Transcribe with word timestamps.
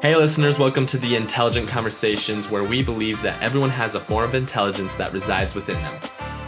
Hey, 0.00 0.14
listeners, 0.14 0.60
welcome 0.60 0.86
to 0.86 0.96
the 0.96 1.16
Intelligent 1.16 1.66
Conversations, 1.66 2.48
where 2.48 2.62
we 2.62 2.84
believe 2.84 3.20
that 3.22 3.42
everyone 3.42 3.70
has 3.70 3.96
a 3.96 4.00
form 4.00 4.28
of 4.28 4.36
intelligence 4.36 4.94
that 4.94 5.12
resides 5.12 5.56
within 5.56 5.74
them. 5.74 6.00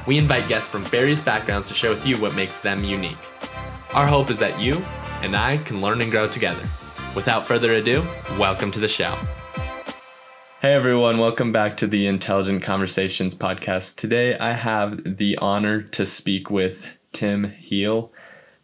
We 0.06 0.18
invite 0.18 0.46
guests 0.46 0.68
from 0.68 0.84
various 0.84 1.20
backgrounds 1.20 1.66
to 1.66 1.74
share 1.74 1.90
with 1.90 2.06
you 2.06 2.16
what 2.20 2.36
makes 2.36 2.60
them 2.60 2.84
unique. 2.84 3.18
Our 3.92 4.06
hope 4.06 4.30
is 4.30 4.38
that 4.38 4.60
you 4.60 4.76
and 5.20 5.34
I 5.34 5.56
can 5.56 5.80
learn 5.80 6.00
and 6.00 6.12
grow 6.12 6.28
together. 6.28 6.62
Without 7.16 7.44
further 7.44 7.72
ado, 7.72 8.06
welcome 8.38 8.70
to 8.70 8.78
the 8.78 8.86
show. 8.86 9.18
Hey 10.60 10.72
everyone, 10.72 11.18
welcome 11.18 11.50
back 11.50 11.76
to 11.78 11.88
the 11.88 12.06
Intelligent 12.06 12.62
Conversations 12.62 13.34
podcast. 13.34 13.96
Today 13.96 14.38
I 14.38 14.52
have 14.52 15.16
the 15.16 15.36
honor 15.38 15.82
to 15.82 16.06
speak 16.06 16.50
with 16.50 16.86
Tim 17.10 17.50
Hill. 17.50 18.12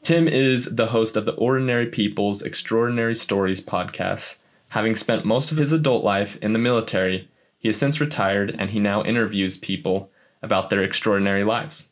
Tim 0.05 0.29
is 0.29 0.77
the 0.77 0.87
host 0.87 1.17
of 1.17 1.25
the 1.25 1.35
Ordinary 1.35 1.87
People's 1.87 2.43
Extraordinary 2.43 3.17
Stories 3.17 3.61
podcast. 3.61 4.39
Having 4.69 4.97
spent 4.97 5.25
most 5.25 5.53
of 5.53 5.59
his 5.59 5.73
adult 5.73 6.05
life 6.05 6.37
in 6.43 6.53
the 6.53 6.59
military, 6.59 7.29
he 7.59 7.69
has 7.69 7.77
since 7.77 8.01
retired 8.01 8.55
and 8.59 8.71
he 8.71 8.81
now 8.81 9.03
interviews 9.05 9.59
people 9.59 10.11
about 10.43 10.69
their 10.69 10.83
extraordinary 10.83 11.45
lives. 11.45 11.89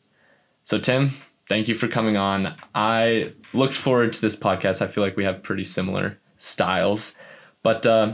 So, 0.63 0.79
Tim, 0.79 1.11
thank 1.47 1.67
you 1.67 1.75
for 1.75 1.87
coming 1.87 2.17
on. 2.17 2.55
I 2.73 3.33
looked 3.53 3.75
forward 3.75 4.13
to 4.13 4.21
this 4.21 4.35
podcast. 4.35 4.81
I 4.81 4.87
feel 4.87 5.03
like 5.03 5.17
we 5.17 5.23
have 5.23 5.43
pretty 5.43 5.63
similar 5.63 6.17
styles, 6.37 7.17
but 7.63 7.85
uh, 7.85 8.13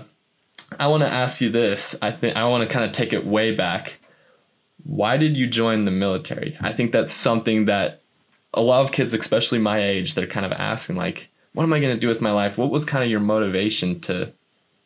I 0.79 0.87
want 0.87 1.03
to 1.03 1.09
ask 1.09 1.41
you 1.41 1.49
this. 1.49 1.95
I 2.01 2.11
think 2.11 2.35
I 2.35 2.47
want 2.47 2.67
to 2.67 2.73
kind 2.73 2.85
of 2.85 2.91
take 2.91 3.13
it 3.13 3.25
way 3.25 3.55
back. 3.55 3.99
Why 4.83 5.17
did 5.17 5.37
you 5.37 5.47
join 5.47 5.85
the 5.85 5.91
military? 5.91 6.57
I 6.59 6.73
think 6.73 6.91
that's 6.91 7.11
something 7.11 7.65
that 7.65 8.01
a 8.53 8.61
lot 8.61 8.81
of 8.81 8.91
kids, 8.91 9.13
especially 9.13 9.59
my 9.59 9.83
age, 9.83 10.15
they're 10.15 10.27
kind 10.27 10.45
of 10.45 10.51
asking, 10.51 10.95
like, 10.95 11.29
what 11.53 11.63
am 11.63 11.73
I 11.73 11.79
going 11.79 11.93
to 11.93 11.99
do 11.99 12.07
with 12.07 12.21
my 12.21 12.31
life? 12.31 12.57
What 12.57 12.71
was 12.71 12.85
kind 12.85 13.03
of 13.03 13.09
your 13.09 13.19
motivation 13.19 13.99
to 14.01 14.33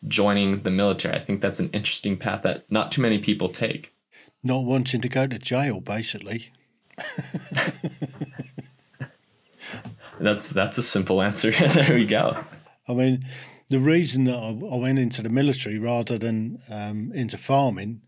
joining 0.07 0.61
the 0.63 0.71
military? 0.71 1.15
I 1.15 1.23
think 1.23 1.41
that's 1.41 1.59
an 1.59 1.69
interesting 1.71 2.17
path 2.17 2.43
that 2.43 2.69
not 2.71 2.91
too 2.91 3.01
many 3.01 3.19
people 3.19 3.49
take. 3.49 3.93
Not 4.43 4.65
wanting 4.65 5.01
to 5.01 5.09
go 5.09 5.27
to 5.27 5.37
jail, 5.37 5.81
basically. 5.81 6.51
that's 10.19 10.49
that's 10.49 10.77
a 10.77 10.83
simple 10.83 11.21
answer. 11.21 11.51
there 11.73 11.95
we 11.95 12.05
go. 12.05 12.43
I 12.87 12.93
mean, 12.93 13.25
the 13.69 13.79
reason 13.79 14.25
that 14.25 14.35
I, 14.35 14.75
went 14.77 14.99
into 14.99 15.21
the 15.21 15.29
military 15.29 15.79
rather 15.79 16.17
than 16.17 16.61
um, 16.69 17.11
into 17.13 17.37
farming, 17.37 18.01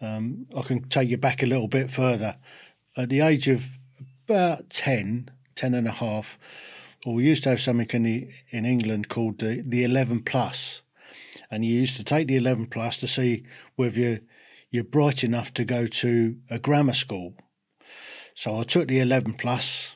um, 0.00 0.46
I 0.56 0.62
can 0.62 0.88
take 0.88 1.10
you 1.10 1.18
back 1.18 1.42
a 1.42 1.46
little 1.46 1.68
bit 1.68 1.90
further. 1.90 2.36
At 2.96 3.10
the 3.10 3.20
age 3.20 3.48
of 3.48 3.78
about 4.26 4.70
10, 4.70 5.30
10 5.54 5.74
and 5.74 5.86
a 5.86 5.92
half, 5.92 6.38
well, 7.04 7.16
we 7.16 7.24
used 7.24 7.42
to 7.42 7.50
have 7.50 7.60
something 7.60 7.86
in, 7.92 8.02
the, 8.04 8.28
in 8.50 8.64
England 8.64 9.08
called 9.08 9.38
the, 9.38 9.62
the 9.66 9.84
11 9.84 10.22
plus. 10.22 10.80
And 11.54 11.64
you 11.64 11.78
used 11.78 11.96
to 11.98 12.04
take 12.04 12.26
the 12.26 12.34
11 12.34 12.66
plus 12.66 12.96
to 12.96 13.06
see 13.06 13.44
whether 13.76 14.00
you're, 14.00 14.18
you're 14.72 14.82
bright 14.82 15.22
enough 15.22 15.54
to 15.54 15.64
go 15.64 15.86
to 15.86 16.36
a 16.50 16.58
grammar 16.58 16.94
school. 16.94 17.34
So 18.34 18.58
I 18.58 18.64
took 18.64 18.88
the 18.88 18.98
11 18.98 19.34
plus 19.34 19.94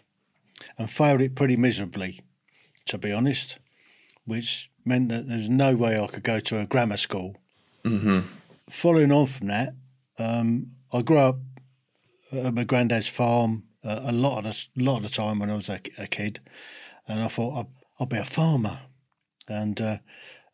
and 0.78 0.89
failed 0.89 1.20
it 1.20 1.34
pretty 1.34 1.56
miserably, 1.56 2.20
to 2.87 2.97
be 2.97 3.11
honest, 3.11 3.59
which 4.25 4.70
meant 4.84 5.09
that 5.09 5.27
there's 5.28 5.48
no 5.48 5.75
way 5.75 5.98
I 5.98 6.06
could 6.06 6.23
go 6.23 6.39
to 6.39 6.61
a 6.61 6.67
grammar 6.67 6.97
school. 6.97 7.34
Mm-hmm. 7.84 8.20
Following 8.70 9.11
on 9.11 9.27
from 9.27 9.48
that, 9.48 9.75
um, 10.17 10.69
I 10.93 11.03
grew 11.03 11.19
up 11.19 11.41
at 12.31 12.55
my 12.55 12.62
granddad's 12.62 13.09
farm 13.09 13.65
uh, 13.84 14.03
a 14.05 14.12
lot 14.12 14.39
of 14.39 14.45
the, 14.45 14.84
lot 14.84 14.98
of 14.98 15.03
the 15.03 15.09
time 15.09 15.41
when 15.41 15.50
I 15.50 15.56
was 15.56 15.69
a, 15.69 15.81
a 15.98 16.06
kid, 16.06 16.39
and 17.09 17.20
I 17.20 17.27
thought 17.27 17.59
I'd, 17.59 17.67
I'd, 17.98 18.09
be 18.09 18.17
a 18.17 18.25
farmer. 18.25 18.83
And 19.48 19.81
uh, 19.81 19.98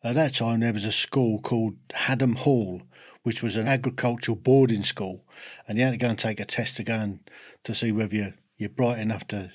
at 0.05 0.15
that 0.15 0.35
time, 0.35 0.59
there 0.59 0.73
was 0.73 0.85
a 0.85 0.91
school 0.91 1.39
called 1.39 1.75
Haddam 1.93 2.35
Hall, 2.35 2.81
which 3.23 3.41
was 3.41 3.55
an 3.55 3.67
agricultural 3.67 4.35
boarding 4.35 4.83
school, 4.83 5.25
and 5.67 5.77
you 5.77 5.83
had 5.83 5.91
to 5.91 5.97
go 5.97 6.09
and 6.09 6.19
take 6.19 6.39
a 6.39 6.45
test 6.45 6.77
to 6.77 6.83
go 6.83 6.93
and 6.93 7.19
to 7.63 7.73
see 7.73 7.91
whether 7.91 8.15
you're, 8.15 8.35
you're 8.57 8.69
bright 8.69 8.99
enough 8.99 9.27
to 9.27 9.51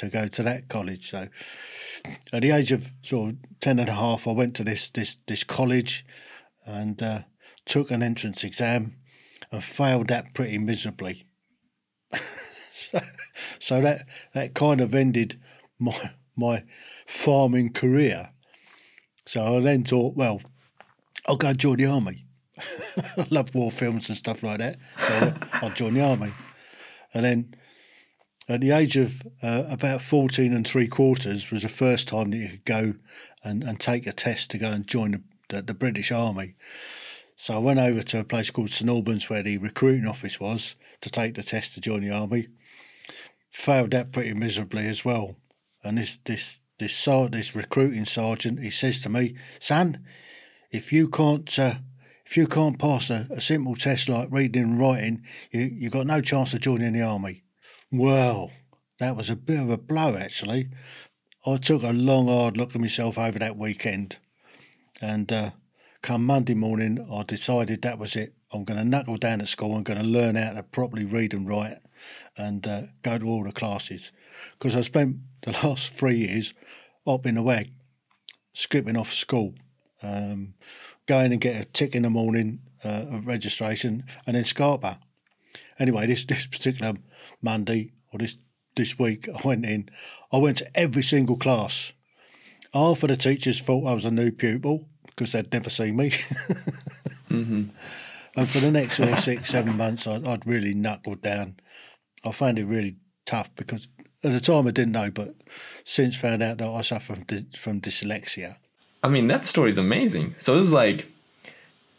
to 0.00 0.08
go 0.08 0.26
to 0.28 0.42
that 0.42 0.68
college. 0.68 1.10
So 1.10 1.28
at 2.32 2.42
the 2.42 2.50
age 2.50 2.72
of 2.72 2.90
sort 3.02 3.30
of 3.30 3.36
10 3.60 3.78
and 3.78 3.88
a 3.88 3.94
half, 3.94 4.26
I 4.26 4.32
went 4.32 4.56
to 4.56 4.64
this, 4.64 4.88
this, 4.90 5.16
this 5.26 5.44
college 5.44 6.06
and 6.64 7.02
uh, 7.02 7.22
took 7.66 7.90
an 7.90 8.02
entrance 8.02 8.42
exam 8.42 8.96
and 9.52 9.62
failed 9.62 10.08
that 10.08 10.32
pretty 10.32 10.58
miserably. 10.58 11.26
so, 12.72 13.00
so 13.58 13.80
that, 13.82 14.06
that 14.32 14.54
kind 14.54 14.80
of 14.80 14.94
ended 14.94 15.38
my, 15.78 16.12
my 16.34 16.64
farming 17.06 17.72
career. 17.72 18.30
So 19.30 19.58
I 19.58 19.60
then 19.60 19.84
thought, 19.84 20.16
well, 20.16 20.42
I'll 21.24 21.36
go 21.36 21.52
join 21.52 21.76
the 21.76 21.86
army. 21.86 22.24
I 23.16 23.28
love 23.30 23.54
war 23.54 23.70
films 23.70 24.08
and 24.08 24.18
stuff 24.18 24.42
like 24.42 24.58
that. 24.58 24.78
So 24.98 25.34
I'll 25.52 25.70
join 25.70 25.94
the 25.94 26.00
army. 26.00 26.32
And 27.14 27.24
then 27.24 27.54
at 28.48 28.60
the 28.60 28.72
age 28.72 28.96
of 28.96 29.22
uh, 29.40 29.66
about 29.68 30.02
14 30.02 30.52
and 30.52 30.66
three 30.66 30.88
quarters 30.88 31.48
was 31.52 31.62
the 31.62 31.68
first 31.68 32.08
time 32.08 32.32
that 32.32 32.38
you 32.38 32.48
could 32.48 32.64
go 32.64 32.94
and, 33.44 33.62
and 33.62 33.78
take 33.78 34.04
a 34.08 34.12
test 34.12 34.50
to 34.50 34.58
go 34.58 34.66
and 34.66 34.84
join 34.84 35.12
the, 35.12 35.22
the, 35.48 35.62
the 35.62 35.74
British 35.74 36.10
Army. 36.10 36.56
So 37.36 37.54
I 37.54 37.58
went 37.58 37.78
over 37.78 38.02
to 38.02 38.18
a 38.18 38.24
place 38.24 38.50
called 38.50 38.70
St 38.70 38.90
Albans 38.90 39.30
where 39.30 39.44
the 39.44 39.58
recruiting 39.58 40.08
office 40.08 40.40
was 40.40 40.74
to 41.02 41.08
take 41.08 41.36
the 41.36 41.44
test 41.44 41.74
to 41.74 41.80
join 41.80 42.00
the 42.00 42.10
army. 42.12 42.48
Failed 43.48 43.92
that 43.92 44.10
pretty 44.10 44.34
miserably 44.34 44.88
as 44.88 45.04
well. 45.04 45.36
And 45.84 45.98
this 45.98 46.18
this 46.24 46.60
this 46.80 47.04
this 47.30 47.54
recruiting 47.54 48.04
sergeant, 48.04 48.60
he 48.60 48.70
says 48.70 49.00
to 49.02 49.08
me, 49.08 49.34
"Son, 49.60 50.04
if 50.70 50.92
you 50.92 51.08
can't 51.08 51.58
uh, 51.58 51.74
if 52.26 52.36
you 52.36 52.46
can't 52.46 52.78
pass 52.78 53.10
a, 53.10 53.28
a 53.30 53.40
simple 53.40 53.76
test 53.76 54.08
like 54.08 54.28
reading 54.30 54.62
and 54.62 54.80
writing, 54.80 55.22
you 55.52 55.60
you 55.60 55.90
got 55.90 56.06
no 56.06 56.20
chance 56.20 56.52
of 56.52 56.60
joining 56.60 56.94
the 56.94 57.02
army." 57.02 57.44
Well, 57.92 58.50
that 58.98 59.16
was 59.16 59.30
a 59.30 59.36
bit 59.36 59.60
of 59.60 59.70
a 59.70 59.78
blow, 59.78 60.16
actually. 60.16 60.68
I 61.46 61.56
took 61.56 61.82
a 61.82 61.92
long, 61.92 62.28
hard 62.28 62.56
look 62.56 62.74
at 62.74 62.80
myself 62.80 63.16
over 63.18 63.38
that 63.38 63.56
weekend, 63.56 64.18
and 65.00 65.32
uh, 65.32 65.50
come 66.02 66.24
Monday 66.24 66.54
morning, 66.54 67.06
I 67.10 67.22
decided 67.22 67.82
that 67.82 67.98
was 67.98 68.14
it. 68.16 68.34
I'm 68.52 68.64
going 68.64 68.78
to 68.78 68.84
knuckle 68.84 69.16
down 69.16 69.40
at 69.40 69.48
school. 69.48 69.74
I'm 69.74 69.82
going 69.82 69.98
to 69.98 70.04
learn 70.04 70.34
how 70.34 70.52
to 70.52 70.62
properly 70.62 71.04
read 71.04 71.34
and 71.34 71.48
write, 71.48 71.78
and 72.36 72.66
uh, 72.66 72.82
go 73.02 73.18
to 73.18 73.26
all 73.26 73.44
the 73.44 73.52
classes. 73.52 74.12
Because 74.58 74.76
I 74.76 74.82
spent 74.82 75.16
the 75.42 75.52
last 75.52 75.92
three 75.94 76.16
years 76.16 76.54
up 77.06 77.26
in 77.26 77.36
the 77.36 77.42
wag, 77.42 77.70
skipping 78.52 78.96
off 78.96 79.12
school, 79.12 79.54
um, 80.02 80.54
going 81.06 81.32
and 81.32 81.40
get 81.40 81.60
a 81.60 81.64
tick 81.64 81.94
in 81.94 82.02
the 82.02 82.10
morning 82.10 82.60
uh, 82.84 83.06
of 83.10 83.26
registration, 83.26 84.04
and 84.26 84.36
then 84.36 84.44
Scarpa. 84.44 84.98
Anyway, 85.78 86.06
this 86.06 86.24
this 86.26 86.46
particular 86.46 86.94
Monday 87.42 87.92
or 88.12 88.18
this 88.18 88.38
this 88.76 88.98
week, 88.98 89.28
I 89.28 89.40
went 89.46 89.66
in. 89.66 89.88
I 90.32 90.38
went 90.38 90.58
to 90.58 90.78
every 90.78 91.02
single 91.02 91.36
class. 91.36 91.92
Half 92.72 93.02
of 93.02 93.08
the 93.08 93.16
teachers 93.16 93.60
thought 93.60 93.86
I 93.86 93.94
was 93.94 94.04
a 94.04 94.10
new 94.10 94.30
pupil 94.30 94.86
because 95.06 95.32
they'd 95.32 95.52
never 95.52 95.70
seen 95.70 95.96
me. 95.96 96.10
mm-hmm. 97.28 97.64
And 98.36 98.48
for 98.48 98.60
the 98.60 98.70
next 98.70 98.96
sort 98.96 99.10
of 99.10 99.20
six, 99.20 99.50
seven 99.50 99.76
months, 99.76 100.06
I, 100.06 100.18
would 100.18 100.46
really 100.46 100.72
knuckled 100.72 101.20
down. 101.20 101.56
I 102.24 102.32
found 102.32 102.58
it 102.58 102.64
really 102.64 102.96
tough 103.26 103.50
because 103.56 103.88
at 104.22 104.32
the 104.32 104.40
time 104.40 104.66
I 104.66 104.70
didn't 104.70 104.92
know, 104.92 105.10
but 105.10 105.34
since 105.84 106.16
found 106.16 106.42
out 106.42 106.58
that 106.58 106.68
I 106.68 106.82
suffer 106.82 107.14
from, 107.14 107.24
from 107.56 107.80
dyslexia. 107.80 108.56
I 109.02 109.08
mean, 109.08 109.28
that 109.28 109.44
story 109.44 109.70
is 109.70 109.78
amazing. 109.78 110.34
So 110.36 110.56
it 110.56 110.60
was 110.60 110.72
like 110.72 111.06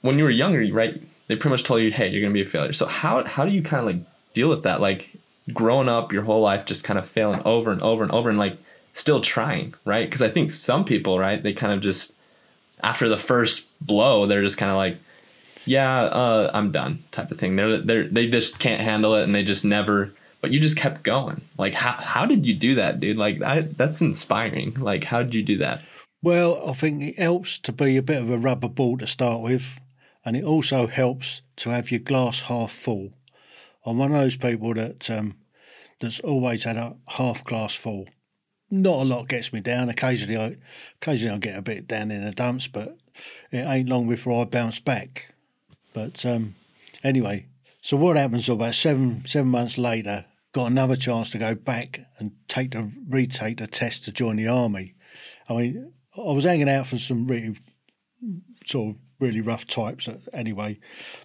when 0.01 0.17
you 0.17 0.23
were 0.23 0.29
younger, 0.29 0.65
right? 0.73 1.01
They 1.27 1.35
pretty 1.35 1.49
much 1.49 1.63
told 1.63 1.81
you, 1.81 1.91
"Hey, 1.91 2.09
you're 2.09 2.21
gonna 2.21 2.33
be 2.33 2.41
a 2.41 2.45
failure." 2.45 2.73
So 2.73 2.85
how 2.85 3.23
how 3.25 3.45
do 3.45 3.51
you 3.51 3.61
kind 3.61 3.79
of 3.79 3.85
like 3.85 4.03
deal 4.33 4.49
with 4.49 4.63
that? 4.63 4.81
Like 4.81 5.09
growing 5.53 5.89
up 5.89 6.11
your 6.11 6.23
whole 6.23 6.41
life 6.41 6.65
just 6.65 6.83
kind 6.83 6.99
of 6.99 7.07
failing 7.07 7.41
over 7.45 7.71
and 7.71 7.81
over 7.81 8.03
and 8.03 8.11
over 8.11 8.29
and 8.29 8.37
like 8.37 8.57
still 8.93 9.21
trying, 9.21 9.73
right? 9.85 10.07
Because 10.07 10.21
I 10.21 10.29
think 10.29 10.51
some 10.51 10.85
people, 10.85 11.17
right, 11.17 11.41
they 11.41 11.53
kind 11.53 11.73
of 11.73 11.81
just 11.81 12.15
after 12.83 13.09
the 13.09 13.17
first 13.17 13.69
blow, 13.79 14.25
they're 14.25 14.43
just 14.43 14.57
kind 14.57 14.71
of 14.71 14.77
like, 14.77 14.97
yeah, 15.65 16.03
uh, 16.03 16.51
I'm 16.53 16.71
done, 16.71 17.03
type 17.11 17.31
of 17.31 17.39
thing. 17.39 17.55
They're 17.55 17.79
they 17.81 18.07
they 18.07 18.27
just 18.27 18.59
can't 18.59 18.81
handle 18.81 19.15
it, 19.15 19.23
and 19.23 19.33
they 19.33 19.43
just 19.43 19.65
never. 19.65 20.13
But 20.41 20.51
you 20.51 20.59
just 20.59 20.77
kept 20.77 21.03
going. 21.03 21.41
Like, 21.57 21.73
how 21.73 21.93
how 21.93 22.25
did 22.25 22.45
you 22.45 22.55
do 22.55 22.75
that, 22.75 22.99
dude? 22.99 23.17
Like, 23.17 23.41
I, 23.41 23.61
that's 23.61 24.01
inspiring. 24.01 24.73
Like, 24.73 25.03
how 25.03 25.21
did 25.21 25.35
you 25.35 25.43
do 25.43 25.57
that? 25.57 25.83
Well, 26.23 26.67
I 26.67 26.73
think 26.73 27.03
it 27.03 27.19
helps 27.19 27.57
to 27.59 27.71
be 27.71 27.97
a 27.97 28.03
bit 28.03 28.21
of 28.21 28.29
a 28.29 28.37
rubber 28.37 28.67
ball 28.67 28.97
to 28.97 29.07
start 29.07 29.41
with, 29.41 29.79
and 30.25 30.35
it 30.35 30.43
also 30.43 30.87
helps 30.87 31.41
to 31.57 31.69
have 31.69 31.91
your 31.91 31.99
glass 31.99 32.41
half 32.41 32.71
full. 32.71 33.11
I'm 33.85 33.97
one 33.97 34.11
of 34.11 34.19
those 34.19 34.35
people 34.35 34.73
that 34.75 35.09
um, 35.09 35.35
that's 35.99 36.19
always 36.19 36.63
had 36.63 36.77
a 36.77 36.95
half 37.07 37.43
glass 37.43 37.73
full. 37.73 38.07
Not 38.69 39.01
a 39.01 39.03
lot 39.03 39.27
gets 39.27 39.51
me 39.51 39.59
down. 39.59 39.89
Occasionally, 39.89 40.37
I 40.37 40.57
occasionally 41.01 41.35
I 41.35 41.39
get 41.39 41.57
a 41.57 41.61
bit 41.61 41.87
down 41.87 42.11
in 42.11 42.23
the 42.23 42.31
dumps, 42.31 42.67
but 42.67 42.97
it 43.51 43.57
ain't 43.57 43.89
long 43.89 44.07
before 44.07 44.41
I 44.41 44.45
bounce 44.45 44.79
back. 44.79 45.33
But 45.93 46.25
um, 46.25 46.55
anyway, 47.03 47.45
so 47.81 47.97
what 47.97 48.17
happens? 48.17 48.47
About 48.47 48.75
seven 48.75 49.23
seven 49.25 49.49
months 49.49 49.77
later, 49.77 50.25
got 50.53 50.69
another 50.69 50.95
chance 50.95 51.29
to 51.31 51.37
go 51.37 51.55
back 51.55 51.99
and 52.19 52.31
take 52.47 52.71
the 52.71 52.91
retake 53.07 53.57
the 53.57 53.67
test 53.67 54.03
to 54.05 54.11
join 54.11 54.35
the 54.35 54.47
army. 54.47 54.95
I 55.47 55.53
mean, 55.53 55.93
I 56.17 56.31
was 56.33 56.43
hanging 56.43 56.69
out 56.69 56.87
for 56.87 56.97
some 56.97 57.25
really 57.25 57.57
sort 58.65 58.95
of 58.95 59.01
really 59.19 59.41
rough 59.41 59.65
types 59.67 60.09
anyway. 60.33 60.79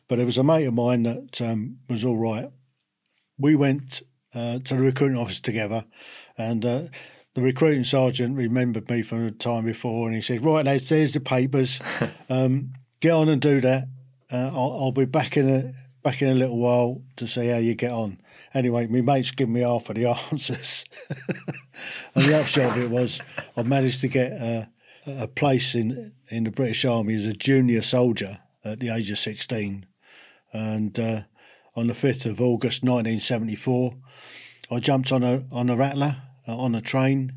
But 0.08 0.16
there 0.16 0.26
was 0.26 0.38
a 0.38 0.44
mate 0.44 0.66
of 0.66 0.74
mine 0.74 1.02
that 1.04 1.40
um, 1.40 1.78
was 1.88 2.04
all 2.04 2.16
right. 2.16 2.50
We 3.38 3.56
went 3.56 4.02
uh, 4.34 4.60
to 4.60 4.74
the 4.74 4.80
recruiting 4.80 5.18
office 5.18 5.40
together, 5.40 5.84
and 6.38 6.64
uh, 6.64 6.82
the 7.34 7.42
recruiting 7.42 7.84
sergeant 7.84 8.36
remembered 8.36 8.88
me 8.88 9.02
from 9.02 9.24
the 9.24 9.30
time 9.32 9.64
before, 9.64 10.06
and 10.06 10.14
he 10.14 10.22
said, 10.22 10.44
"Right, 10.44 10.64
lads, 10.64 10.88
there's 10.88 11.14
the 11.14 11.20
papers. 11.20 11.80
Um, 12.28 12.72
get 12.98 13.12
on 13.12 13.28
and 13.28 13.40
do 13.40 13.60
that. 13.60 13.84
Uh, 14.32 14.50
I'll, 14.52 14.76
I'll, 14.80 14.92
be 14.92 15.04
back 15.04 15.36
in 15.36 15.48
a 15.48 15.72
back 16.02 16.22
in 16.22 16.28
a 16.28 16.34
little 16.34 16.58
while 16.58 17.02
to 17.14 17.26
see 17.28 17.46
how 17.46 17.58
you 17.58 17.76
get 17.76 17.92
on." 17.92 18.20
Anyway, 18.54 18.86
my 18.86 19.00
mate's 19.00 19.30
give 19.30 19.48
me 19.48 19.60
half 19.60 19.88
of 19.88 19.96
the 19.96 20.06
answers, 20.32 20.84
and 22.14 22.24
the 22.24 22.40
upshot 22.40 22.76
of 22.76 22.82
it 22.82 22.90
was 22.90 23.20
I 23.56 23.62
managed 23.62 24.00
to 24.02 24.08
get 24.08 24.32
a, 24.32 24.68
a 25.06 25.28
place 25.28 25.74
in 25.74 26.12
in 26.28 26.44
the 26.44 26.50
British 26.50 26.84
Army 26.84 27.14
as 27.14 27.26
a 27.26 27.32
junior 27.32 27.82
soldier 27.82 28.40
at 28.64 28.80
the 28.80 28.88
age 28.88 29.10
of 29.10 29.18
sixteen, 29.18 29.86
and 30.52 30.98
uh, 30.98 31.22
on 31.74 31.88
the 31.88 31.94
fifth 31.94 32.26
of 32.26 32.40
August, 32.40 32.82
nineteen 32.84 33.20
seventy 33.20 33.56
four. 33.56 33.96
I 34.70 34.80
jumped 34.80 35.12
on 35.12 35.22
a 35.22 35.44
on 35.52 35.68
a 35.68 35.76
rattler 35.76 36.16
uh, 36.48 36.56
on 36.56 36.74
a 36.74 36.80
train 36.80 37.32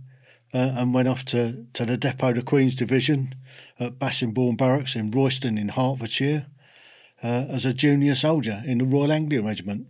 uh, 0.54 0.74
and 0.76 0.94
went 0.94 1.08
off 1.08 1.26
to, 1.26 1.66
to 1.74 1.86
the 1.86 1.98
depot, 1.98 2.30
of 2.30 2.36
the 2.36 2.42
Queen's 2.42 2.76
Division 2.76 3.36
at 3.80 4.00
Bassingbourn 4.00 4.58
Barracks 4.58 4.96
in 4.96 5.12
Royston 5.12 5.58
in 5.58 5.70
Hertfordshire 5.70 6.48
uh, 7.24 7.46
as 7.50 7.66
a 7.66 7.74
junior 7.74 8.16
soldier 8.16 8.62
in 8.66 8.80
the 8.80 8.86
Royal 8.86 9.12
Anglian 9.12 9.46
Regiment 9.46 9.88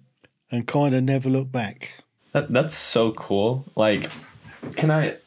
and 0.52 0.68
kind 0.68 0.96
of 0.96 1.04
never 1.04 1.30
look 1.30 1.52
back. 1.52 1.92
That, 2.34 2.52
that's 2.52 2.76
so 2.76 3.12
cool. 3.14 3.66
Like, 3.76 4.10
can 4.76 4.92
I 4.92 5.18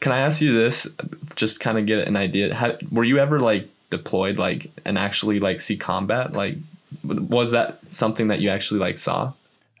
can 0.00 0.12
I 0.12 0.20
ask 0.20 0.40
you 0.40 0.54
this? 0.54 0.88
Just 1.36 1.60
kind 1.60 1.78
of 1.78 1.86
get 1.86 2.06
an 2.06 2.16
idea. 2.16 2.54
How, 2.54 2.76
were 2.90 3.04
you 3.04 3.18
ever 3.18 3.38
like 3.38 3.68
deployed, 3.90 4.38
like, 4.38 4.70
and 4.84 4.98
actually 4.98 5.40
like 5.40 5.60
see 5.60 5.76
combat? 5.76 6.32
Like, 6.32 6.56
was 7.04 7.50
that 7.50 7.80
something 7.88 8.28
that 8.28 8.40
you 8.40 8.50
actually 8.50 8.80
like 8.80 8.98
saw? 8.98 9.32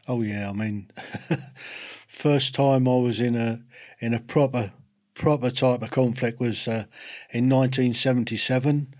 Oh 0.08 0.22
yeah, 0.22 0.50
I 0.50 0.52
mean, 0.52 0.90
first 2.08 2.54
time 2.54 2.88
I 2.88 2.96
was 2.96 3.20
in 3.20 3.34
a 3.34 3.60
in 4.00 4.14
a 4.14 4.20
proper 4.20 4.72
proper 5.14 5.50
type 5.50 5.82
of 5.82 5.90
conflict 5.90 6.40
was 6.40 6.66
uh, 6.66 6.84
in 7.30 7.48
1977. 7.48 8.94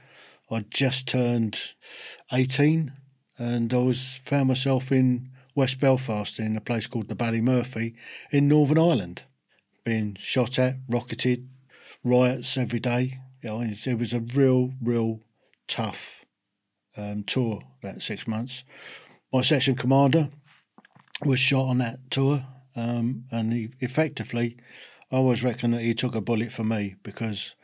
I 0.50 0.64
just 0.68 1.06
turned 1.06 1.58
18, 2.32 2.92
and 3.38 3.72
I 3.72 3.78
was 3.78 4.20
found 4.24 4.48
myself 4.48 4.90
in 4.90 5.30
West 5.54 5.80
Belfast 5.80 6.38
in 6.38 6.56
a 6.56 6.60
place 6.60 6.86
called 6.86 7.08
the 7.08 7.16
Ballymurphy 7.16 7.94
in 8.30 8.48
Northern 8.48 8.78
Ireland, 8.78 9.22
being 9.84 10.16
shot 10.18 10.58
at, 10.58 10.76
rocketed, 10.88 11.48
riots 12.04 12.56
every 12.56 12.80
day. 12.80 13.18
You 13.42 13.50
know, 13.50 13.60
it 13.62 13.98
was 13.98 14.12
a 14.12 14.20
real, 14.20 14.72
real 14.82 15.20
tough 15.66 16.24
um, 16.96 17.24
tour 17.24 17.62
that 17.82 18.02
six 18.02 18.26
months. 18.26 18.64
My 19.32 19.42
section 19.42 19.74
commander 19.74 20.30
was 21.24 21.38
shot 21.38 21.68
on 21.68 21.78
that 21.78 22.10
tour, 22.10 22.44
um, 22.76 23.24
and 23.30 23.52
he 23.52 23.70
effectively, 23.80 24.56
I 25.10 25.16
always 25.16 25.42
reckon 25.42 25.72
that 25.72 25.82
he 25.82 25.94
took 25.94 26.14
a 26.14 26.20
bullet 26.20 26.52
for 26.52 26.64
me 26.64 26.96
because 27.02 27.54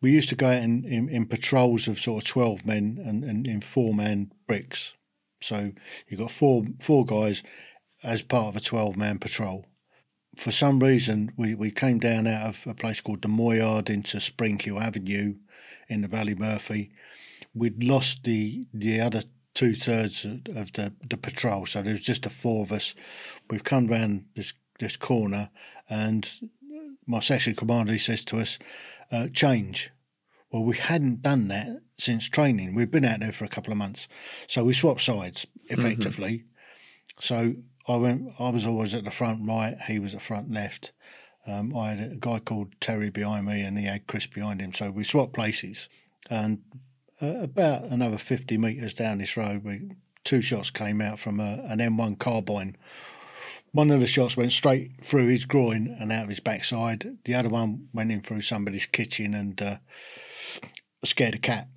we 0.00 0.10
used 0.10 0.28
to 0.28 0.36
go 0.36 0.48
out 0.48 0.62
in, 0.62 0.84
in, 0.84 1.08
in 1.08 1.26
patrols 1.26 1.88
of 1.88 1.98
sort 1.98 2.22
of 2.22 2.28
twelve 2.28 2.66
men 2.66 3.00
and, 3.04 3.24
and 3.24 3.46
in 3.46 3.60
four 3.60 3.94
man 3.94 4.32
bricks. 4.46 4.94
So 5.44 5.72
you've 6.08 6.20
got 6.20 6.30
four 6.30 6.64
four 6.80 7.04
guys 7.04 7.42
as 8.02 8.22
part 8.22 8.48
of 8.48 8.56
a 8.56 8.60
twelve 8.60 8.96
man 8.96 9.18
patrol. 9.18 9.66
For 10.36 10.50
some 10.50 10.80
reason, 10.80 11.30
we, 11.36 11.54
we 11.54 11.70
came 11.70 12.00
down 12.00 12.26
out 12.26 12.48
of 12.48 12.66
a 12.66 12.74
place 12.74 13.00
called 13.00 13.22
the 13.22 13.28
Moyard 13.28 13.88
into 13.88 14.18
Springhill 14.18 14.80
Avenue 14.80 15.36
in 15.88 16.00
the 16.00 16.08
Ballymurphy. 16.08 16.90
We'd 17.54 17.84
lost 17.84 18.24
the 18.24 18.66
the 18.72 19.00
other 19.00 19.22
two 19.54 19.74
thirds 19.74 20.24
of 20.24 20.72
the, 20.72 20.92
the 21.08 21.16
patrol. 21.16 21.66
So 21.66 21.82
there's 21.82 22.00
just 22.00 22.24
the 22.24 22.30
four 22.30 22.62
of 22.64 22.72
us. 22.72 22.94
We've 23.48 23.62
come 23.62 23.86
round 23.86 24.24
this 24.34 24.54
this 24.80 24.96
corner, 24.96 25.50
and 25.88 26.28
my 27.06 27.20
section 27.20 27.54
commander 27.54 27.92
he 27.92 27.98
says 27.98 28.24
to 28.24 28.38
us, 28.38 28.58
uh, 29.12 29.28
"Change." 29.32 29.90
Well, 30.54 30.62
we 30.62 30.76
hadn't 30.76 31.20
done 31.20 31.48
that 31.48 31.80
since 31.98 32.28
training. 32.28 32.76
We'd 32.76 32.92
been 32.92 33.04
out 33.04 33.18
there 33.18 33.32
for 33.32 33.44
a 33.44 33.48
couple 33.48 33.72
of 33.72 33.76
months, 33.76 34.06
so 34.46 34.62
we 34.62 34.72
swapped 34.72 35.00
sides 35.00 35.48
effectively. 35.64 36.30
Mm-hmm. 36.30 37.18
So 37.18 37.54
I 37.88 37.96
went. 37.96 38.28
I 38.38 38.50
was 38.50 38.64
always 38.64 38.94
at 38.94 39.02
the 39.02 39.10
front 39.10 39.48
right. 39.48 39.76
He 39.88 39.98
was 39.98 40.14
at 40.14 40.22
front 40.22 40.52
left. 40.52 40.92
Um, 41.44 41.76
I 41.76 41.94
had 41.94 42.12
a 42.12 42.16
guy 42.20 42.38
called 42.38 42.68
Terry 42.80 43.10
behind 43.10 43.46
me, 43.46 43.62
and 43.62 43.76
he 43.76 43.86
had 43.86 44.06
Chris 44.06 44.28
behind 44.28 44.60
him. 44.60 44.72
So 44.72 44.92
we 44.92 45.02
swapped 45.02 45.32
places, 45.32 45.88
and 46.30 46.62
uh, 47.20 47.40
about 47.40 47.86
another 47.86 48.16
50 48.16 48.56
metres 48.56 48.94
down 48.94 49.18
this 49.18 49.36
road, 49.36 49.64
we, 49.64 49.90
two 50.22 50.40
shots 50.40 50.70
came 50.70 51.00
out 51.00 51.18
from 51.18 51.40
a, 51.40 51.64
an 51.66 51.80
M1 51.80 52.20
carbine. 52.20 52.76
One 53.72 53.90
of 53.90 53.98
the 53.98 54.06
shots 54.06 54.36
went 54.36 54.52
straight 54.52 55.02
through 55.02 55.26
his 55.26 55.46
groin 55.46 55.96
and 55.98 56.12
out 56.12 56.22
of 56.22 56.28
his 56.28 56.38
backside. 56.38 57.18
The 57.24 57.34
other 57.34 57.48
one 57.48 57.88
went 57.92 58.12
in 58.12 58.20
through 58.20 58.42
somebody's 58.42 58.86
kitchen 58.86 59.34
and 59.34 59.60
uh, 59.60 59.76
scared 61.04 61.34
a 61.34 61.38
cat. 61.38 61.68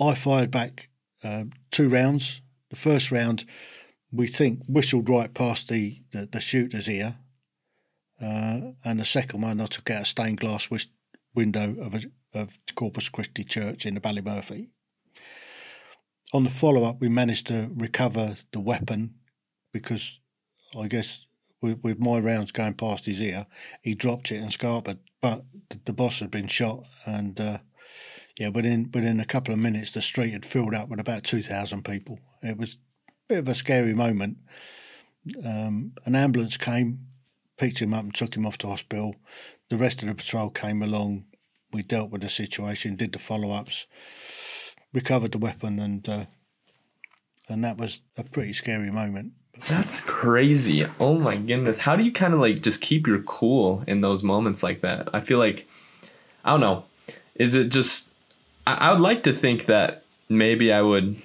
I 0.00 0.14
fired 0.14 0.50
back 0.50 0.88
uh, 1.22 1.44
two 1.70 1.88
rounds. 1.88 2.40
The 2.70 2.76
first 2.76 3.10
round, 3.10 3.44
we 4.12 4.26
think, 4.26 4.60
whistled 4.68 5.08
right 5.08 5.32
past 5.32 5.68
the, 5.68 6.02
the, 6.12 6.28
the 6.30 6.40
shooter's 6.40 6.88
ear. 6.88 7.16
Uh, 8.20 8.72
and 8.84 9.00
the 9.00 9.04
second 9.04 9.40
one, 9.40 9.60
I 9.60 9.66
took 9.66 9.90
out 9.90 10.02
a 10.02 10.06
stained 10.06 10.40
glass 10.40 10.68
window 11.34 11.76
of 11.80 11.94
a 11.94 12.02
of 12.32 12.58
Corpus 12.74 13.08
Christi 13.08 13.44
Church 13.44 13.86
in 13.86 13.94
the 13.94 14.00
Ballymurphy. 14.00 14.68
On 16.32 16.44
the 16.44 16.50
follow 16.50 16.84
up, 16.84 17.00
we 17.00 17.08
managed 17.08 17.48
to 17.48 17.70
recover 17.74 18.36
the 18.52 18.60
weapon 18.60 19.14
because 19.72 20.20
I 20.78 20.86
guess 20.86 21.26
with, 21.60 21.82
with, 21.82 21.98
my 21.98 22.18
rounds 22.18 22.52
going 22.52 22.74
past 22.74 23.06
his 23.06 23.20
ear, 23.20 23.46
he 23.82 23.94
dropped 23.94 24.30
it 24.30 24.40
and 24.40 24.52
scarpered. 24.52 24.98
But 25.20 25.44
the, 25.68 25.80
the 25.86 25.92
boss 25.92 26.20
had 26.20 26.30
been 26.30 26.46
shot, 26.46 26.84
and 27.04 27.38
uh, 27.38 27.58
yeah, 28.40 28.48
within 28.48 28.90
within 28.94 29.20
a 29.20 29.24
couple 29.24 29.52
of 29.52 29.60
minutes, 29.60 29.92
the 29.92 30.00
street 30.00 30.32
had 30.32 30.46
filled 30.46 30.74
up 30.74 30.88
with 30.88 30.98
about 30.98 31.24
two 31.24 31.42
thousand 31.42 31.84
people. 31.84 32.18
It 32.42 32.56
was 32.56 32.78
a 33.08 33.12
bit 33.28 33.38
of 33.38 33.48
a 33.48 33.54
scary 33.54 33.94
moment. 33.94 34.38
Um, 35.44 35.92
an 36.06 36.14
ambulance 36.14 36.56
came, 36.56 37.06
picked 37.58 37.80
him 37.80 37.92
up, 37.92 38.04
and 38.04 38.14
took 38.14 38.34
him 38.34 38.46
off 38.46 38.56
to 38.58 38.68
hospital. 38.68 39.14
The 39.68 39.76
rest 39.76 40.02
of 40.02 40.08
the 40.08 40.14
patrol 40.14 40.48
came 40.48 40.82
along, 40.82 41.26
we 41.72 41.82
dealt 41.82 42.10
with 42.10 42.22
the 42.22 42.30
situation, 42.30 42.96
did 42.96 43.12
the 43.12 43.18
follow 43.18 43.52
ups, 43.52 43.86
recovered 44.94 45.32
the 45.32 45.38
weapon, 45.38 45.78
and 45.78 46.08
uh, 46.08 46.24
and 47.48 47.62
that 47.62 47.76
was 47.76 48.00
a 48.16 48.24
pretty 48.24 48.54
scary 48.54 48.90
moment. 48.90 49.32
That's 49.68 50.00
crazy. 50.00 50.86
Oh 50.98 51.18
my 51.18 51.36
goodness. 51.36 51.78
How 51.78 51.96
do 51.96 52.04
you 52.04 52.12
kind 52.12 52.32
of 52.32 52.40
like 52.40 52.62
just 52.62 52.80
keep 52.80 53.06
your 53.06 53.22
cool 53.24 53.84
in 53.86 54.00
those 54.00 54.22
moments 54.22 54.62
like 54.62 54.80
that? 54.80 55.10
I 55.12 55.20
feel 55.20 55.38
like, 55.38 55.68
I 56.44 56.52
don't 56.52 56.60
know. 56.60 56.84
Is 57.34 57.54
it 57.54 57.68
just, 57.68 58.09
I, 58.66 58.92
would 58.92 59.00
like 59.00 59.22
to 59.24 59.32
think 59.32 59.66
that 59.66 60.04
maybe 60.28 60.72
I 60.72 60.82
would, 60.82 61.20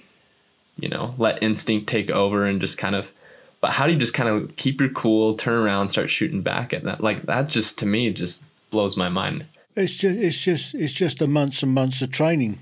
you 0.78 0.90
know, 0.90 1.14
let 1.18 1.44
instinct 1.44 1.88
take 1.88 2.10
over 2.10 2.46
and 2.46 2.62
just 2.62 2.78
kind 2.78 2.96
of, 2.96 3.12
but 3.62 3.72
how 3.72 3.86
do 3.86 3.94
you 3.94 4.00
just 4.00 4.14
kind 4.14 4.30
of 4.30 4.56
keep 4.56 4.80
your 4.80 4.90
cool, 4.90 5.36
turn 5.36 5.54
around, 5.54 5.88
start 5.88 6.10
shooting 6.10 6.42
back 6.42 6.74
at 6.74 6.84
that? 6.84 7.02
Like 7.02 7.24
that 7.24 7.48
just 7.48 7.80
to 7.80 7.86
me 7.86 8.12
just 8.12 8.46
blows 8.72 8.98
my 8.98 9.10
mind. 9.10 9.46
It's 9.76 9.96
just 9.96 10.18
it's 10.18 10.42
just 10.42 10.76
it's 10.76 10.94
just 10.94 11.22
a 11.22 11.28
months 11.28 11.62
and 11.64 11.74
months 11.74 12.02
of 12.02 12.12
training 12.12 12.60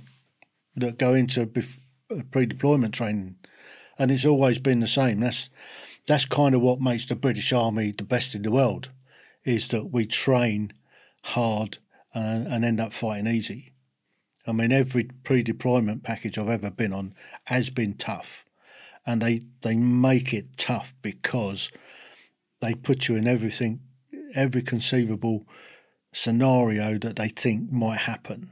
that 0.76 0.98
go 0.98 1.14
into 1.14 1.42
uh, 1.42 2.22
pre-deployment 2.32 2.94
training, 2.94 3.36
and 4.00 4.10
it's 4.10 4.26
always 4.26 4.58
been 4.58 4.80
the 4.80 4.88
same. 4.88 5.20
That's 5.20 5.50
that's 6.08 6.26
kind 6.26 6.56
of 6.56 6.62
what 6.62 6.82
makes 6.82 7.06
the 7.06 7.16
British 7.16 7.54
Army 7.54 7.94
the 7.96 8.04
best 8.04 8.34
in 8.34 8.42
the 8.42 8.52
world, 8.52 8.90
is 9.46 9.68
that 9.70 9.92
we 9.92 10.06
train 10.06 10.74
hard 11.24 11.78
and, 12.14 12.48
and 12.48 12.66
end 12.66 12.80
up 12.80 12.94
fighting 12.94 13.28
easy. 13.28 13.73
I 14.46 14.52
mean, 14.52 14.72
every 14.72 15.06
pre-deployment 15.24 16.04
package 16.04 16.38
I've 16.38 16.50
ever 16.50 16.70
been 16.70 16.94
on 16.94 17.14
has 17.46 17.70
been 17.70 17.94
tough, 17.94 18.46
and 19.06 19.22
they 19.22 19.44
they 19.62 19.76
make 19.76 20.34
it 20.34 20.58
tough 20.58 20.94
because 21.02 21.72
they 22.62 22.74
put 22.74 23.08
you 23.08 23.16
in 23.16 23.28
everything, 23.28 23.82
every 24.36 24.62
conceivable 24.62 25.48
scenario 26.14 26.98
that 27.00 27.16
they 27.16 27.30
think 27.30 27.72
might 27.72 28.00
happen. 28.00 28.50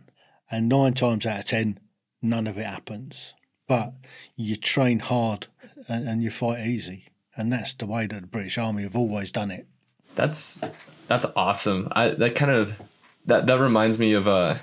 And 0.49 0.67
nine 0.67 0.93
times 0.93 1.25
out 1.25 1.39
of 1.39 1.45
ten, 1.45 1.79
none 2.21 2.47
of 2.47 2.57
it 2.57 2.65
happens. 2.65 3.33
But 3.67 3.93
you 4.35 4.57
train 4.57 4.99
hard 4.99 5.47
and, 5.87 6.07
and 6.07 6.23
you 6.23 6.31
fight 6.31 6.65
easy. 6.65 7.05
And 7.37 7.51
that's 7.51 7.73
the 7.73 7.85
way 7.85 8.07
that 8.07 8.21
the 8.21 8.27
British 8.27 8.57
Army 8.57 8.83
have 8.83 8.95
always 8.95 9.31
done 9.31 9.51
it. 9.51 9.65
That's 10.15 10.61
that's 11.07 11.25
awesome. 11.35 11.87
I 11.93 12.09
that 12.09 12.35
kind 12.35 12.51
of 12.51 12.73
that 13.25 13.47
that 13.47 13.59
reminds 13.59 13.97
me 13.97 14.13
of 14.13 14.27
uh 14.27 14.55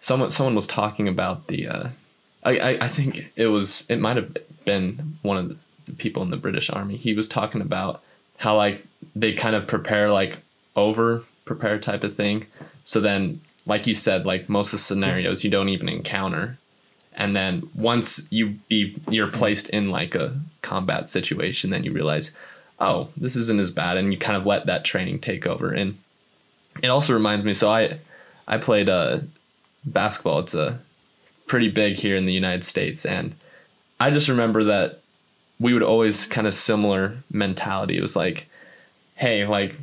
someone 0.00 0.30
someone 0.30 0.54
was 0.54 0.66
talking 0.66 1.08
about 1.08 1.46
the 1.48 1.68
uh 1.68 1.88
I, 2.44 2.56
I, 2.58 2.84
I 2.84 2.88
think 2.88 3.30
it 3.36 3.46
was 3.46 3.84
it 3.90 3.98
might 3.98 4.16
have 4.16 4.36
been 4.64 5.18
one 5.22 5.36
of 5.36 5.58
the 5.86 5.92
people 5.92 6.22
in 6.22 6.30
the 6.30 6.36
British 6.36 6.70
Army. 6.70 6.96
He 6.96 7.14
was 7.14 7.28
talking 7.28 7.60
about 7.60 8.02
how 8.38 8.56
like 8.56 8.84
they 9.16 9.32
kind 9.32 9.56
of 9.56 9.66
prepare 9.66 10.08
like 10.08 10.38
over 10.76 11.24
prepare 11.44 11.78
type 11.78 12.04
of 12.04 12.14
thing. 12.14 12.46
So 12.84 13.00
then, 13.00 13.40
like 13.66 13.86
you 13.86 13.94
said, 13.94 14.24
like 14.26 14.48
most 14.48 14.68
of 14.72 14.78
the 14.78 14.84
scenarios 14.84 15.42
you 15.44 15.50
don't 15.50 15.68
even 15.70 15.88
encounter. 15.88 16.56
and 17.14 17.34
then 17.34 17.68
once 17.74 18.30
you 18.32 18.50
be 18.68 18.96
you're 19.10 19.30
placed 19.30 19.68
in 19.70 19.90
like 19.90 20.14
a 20.14 20.38
combat 20.62 21.08
situation 21.08 21.70
then 21.70 21.82
you 21.84 21.92
realize 21.92 22.34
oh 22.78 23.08
this 23.16 23.34
isn't 23.36 23.58
as 23.60 23.70
bad 23.72 23.96
and 23.96 24.12
you 24.12 24.18
kind 24.18 24.36
of 24.36 24.46
let 24.46 24.66
that 24.66 24.84
training 24.84 25.18
take 25.18 25.46
over 25.46 25.72
and 25.72 25.98
it 26.82 26.88
also 26.88 27.12
reminds 27.12 27.44
me 27.44 27.52
so 27.52 27.70
i 27.70 27.98
i 28.46 28.56
played 28.56 28.88
uh 28.88 29.18
basketball 29.86 30.38
it's 30.38 30.54
a 30.54 30.78
pretty 31.46 31.70
big 31.70 31.96
here 31.96 32.16
in 32.16 32.26
the 32.26 32.32
united 32.32 32.62
states 32.62 33.06
and 33.06 33.34
i 34.00 34.10
just 34.10 34.28
remember 34.28 34.64
that 34.64 35.00
we 35.60 35.72
would 35.72 35.82
always 35.82 36.26
kind 36.26 36.46
of 36.46 36.54
similar 36.54 37.16
mentality 37.30 37.96
it 37.96 38.02
was 38.02 38.16
like 38.16 38.46
hey 39.14 39.46
like 39.46 39.74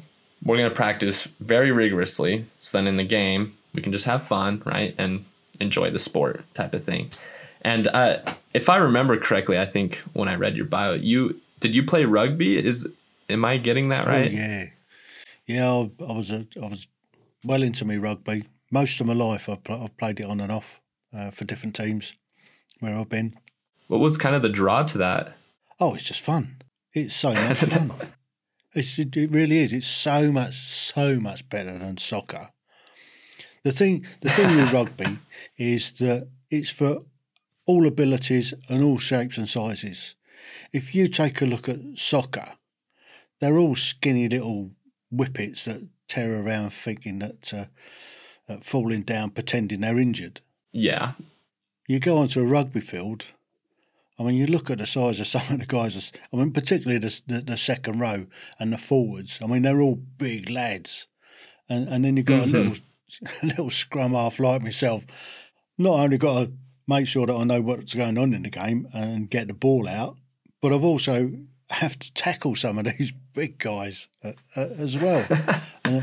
we're 0.44 0.58
going 0.58 0.70
to 0.70 0.76
practice 0.76 1.24
very 1.40 1.72
rigorously 1.72 2.46
so 2.60 2.78
then 2.78 2.88
in 2.88 2.98
the 2.98 3.04
game 3.04 3.56
we 3.74 3.82
can 3.82 3.92
just 3.92 4.06
have 4.06 4.24
fun 4.24 4.62
right 4.66 4.94
and 4.98 5.26
enjoy 5.60 5.90
the 5.90 6.00
sport 6.00 6.44
type 6.54 6.74
of 6.74 6.84
thing. 6.84 7.10
And 7.62 7.88
uh, 7.88 8.20
if 8.54 8.70
I 8.70 8.78
remember 8.78 9.18
correctly, 9.18 9.58
I 9.58 9.66
think 9.66 10.02
when 10.14 10.28
I 10.28 10.36
read 10.36 10.56
your 10.56 10.66
bio, 10.66 10.94
you 10.94 11.40
did 11.60 11.76
you 11.76 11.84
play 11.84 12.06
rugby? 12.06 12.64
Is 12.64 12.88
am 13.30 13.44
I 13.46 13.58
getting 13.58 13.90
that 13.90 14.06
right? 14.06 14.32
Oh, 14.32 14.36
yeah, 14.36 14.66
yeah. 15.48 15.68
I, 15.68 15.92
I 16.04 16.18
was 16.18 16.32
a, 16.32 16.46
I 16.62 16.68
was 16.68 16.88
well 17.44 17.64
into 17.64 17.86
me 17.86 17.98
rugby. 17.98 18.46
Most 18.72 19.00
of 19.00 19.08
my 19.08 19.14
life, 19.14 19.48
I've, 19.50 19.60
I've 19.70 19.98
played 19.98 20.20
it 20.20 20.26
on 20.26 20.40
and 20.40 20.52
off 20.52 20.82
uh, 21.16 21.32
for 21.32 21.46
different 21.46 21.76
teams 21.76 22.14
where 22.80 22.98
I've 22.98 23.10
been. 23.10 23.36
What 23.88 24.00
was 24.00 24.18
kind 24.18 24.36
of 24.36 24.42
the 24.42 24.50
draw 24.50 24.84
to 24.84 24.98
that? 24.98 25.34
Oh, 25.80 25.94
it's 25.96 26.04
just 26.04 26.22
fun. 26.22 26.62
It's 26.94 27.16
so 27.16 27.34
much 27.34 27.58
fun. 27.58 27.94
It's, 28.74 29.00
it 29.00 29.16
really 29.16 29.60
is. 29.60 29.74
It's 29.74 29.88
so 29.88 30.32
much, 30.32 30.56
so 30.56 31.20
much 31.20 31.48
better 31.50 31.78
than 31.78 31.98
soccer. 31.98 32.50
The 33.64 33.72
thing, 33.72 34.06
the 34.22 34.30
thing 34.30 34.48
with 34.56 34.74
rugby 34.74 35.18
is 35.58 35.94
that 35.94 36.28
it's 36.50 36.70
for 36.70 37.00
all 37.66 37.88
abilities 37.88 38.54
and 38.70 38.84
all 38.84 39.00
shapes 39.00 39.38
and 39.38 39.50
sizes. 39.50 40.16
If 40.72 40.94
you 40.94 41.08
take 41.08 41.42
a 41.42 41.46
look 41.46 41.68
at 41.68 41.80
soccer, 41.96 42.54
they're 43.40 43.58
all 43.58 43.76
skinny 43.76 44.30
little 44.30 44.72
whippets 45.12 45.66
that 45.66 45.88
tear 46.08 46.42
around 46.42 46.72
thinking 46.72 47.20
that, 47.20 47.54
uh, 47.54 47.66
that 48.48 48.64
falling 48.64 49.04
down, 49.04 49.32
pretending 49.32 49.82
they're 49.82 50.00
injured. 50.00 50.42
Yeah. 50.72 51.14
You 51.88 52.00
go 52.00 52.18
onto 52.18 52.42
a 52.42 52.46
rugby 52.46 52.82
field. 52.82 53.26
I 54.18 54.24
mean, 54.24 54.36
you 54.36 54.48
look 54.48 54.70
at 54.70 54.78
the 54.78 54.86
size 54.86 55.20
of 55.20 55.28
some 55.28 55.44
of 55.50 55.60
the 55.60 55.66
guys. 55.66 56.12
I 56.34 56.36
mean, 56.38 56.52
particularly 56.52 57.00
the, 57.00 57.22
the, 57.28 57.42
the 57.42 57.58
second 57.58 58.00
row 58.00 58.28
and 58.60 58.74
the 58.74 58.78
forwards. 58.78 59.40
I 59.42 59.48
mean, 59.48 59.64
they're 59.64 59.82
all 59.82 59.96
big 59.96 60.50
lads, 60.50 61.08
and 61.70 61.88
and 61.88 62.06
then 62.06 62.18
you've 62.18 62.26
got 62.26 62.48
mm-hmm. 62.48 62.56
a 62.56 62.60
little 62.60 62.78
a 63.44 63.46
little 63.46 63.72
scrum 63.72 64.14
half 64.14 64.40
like 64.40 64.62
myself, 64.62 65.06
not 65.78 66.00
only 66.00 66.18
got 66.18 66.40
to 66.46 66.52
make 66.88 67.08
sure 67.08 67.26
that 67.26 67.36
I 67.36 67.44
know 67.44 67.62
what's 67.62 67.94
going 67.94 68.18
on 68.18 68.34
in 68.34 68.44
the 68.44 68.50
game 68.50 68.88
and 68.94 69.30
get 69.30 69.48
the 69.48 69.54
ball 69.54 69.88
out, 69.88 70.18
but 70.62 70.74
I've 70.74 70.84
also 70.84 71.32
have 71.70 71.98
to 72.00 72.14
tackle 72.14 72.56
some 72.56 72.78
of 72.78 72.86
these 72.98 73.12
big 73.34 73.58
guys 73.58 74.08
uh, 74.24 74.34
uh, 74.56 74.68
as 74.78 74.98
well. 74.98 75.26
uh, 75.86 76.02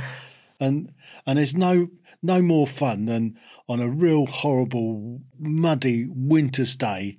and 0.63 0.93
and 1.27 1.39
there's 1.39 1.55
no 1.55 1.89
no 2.23 2.41
more 2.41 2.67
fun 2.67 3.07
than 3.07 3.39
on 3.69 3.81
a 3.81 3.89
real 3.89 4.27
horrible 4.27 5.21
muddy 5.39 6.07
winter's 6.09 6.77
day 6.77 7.19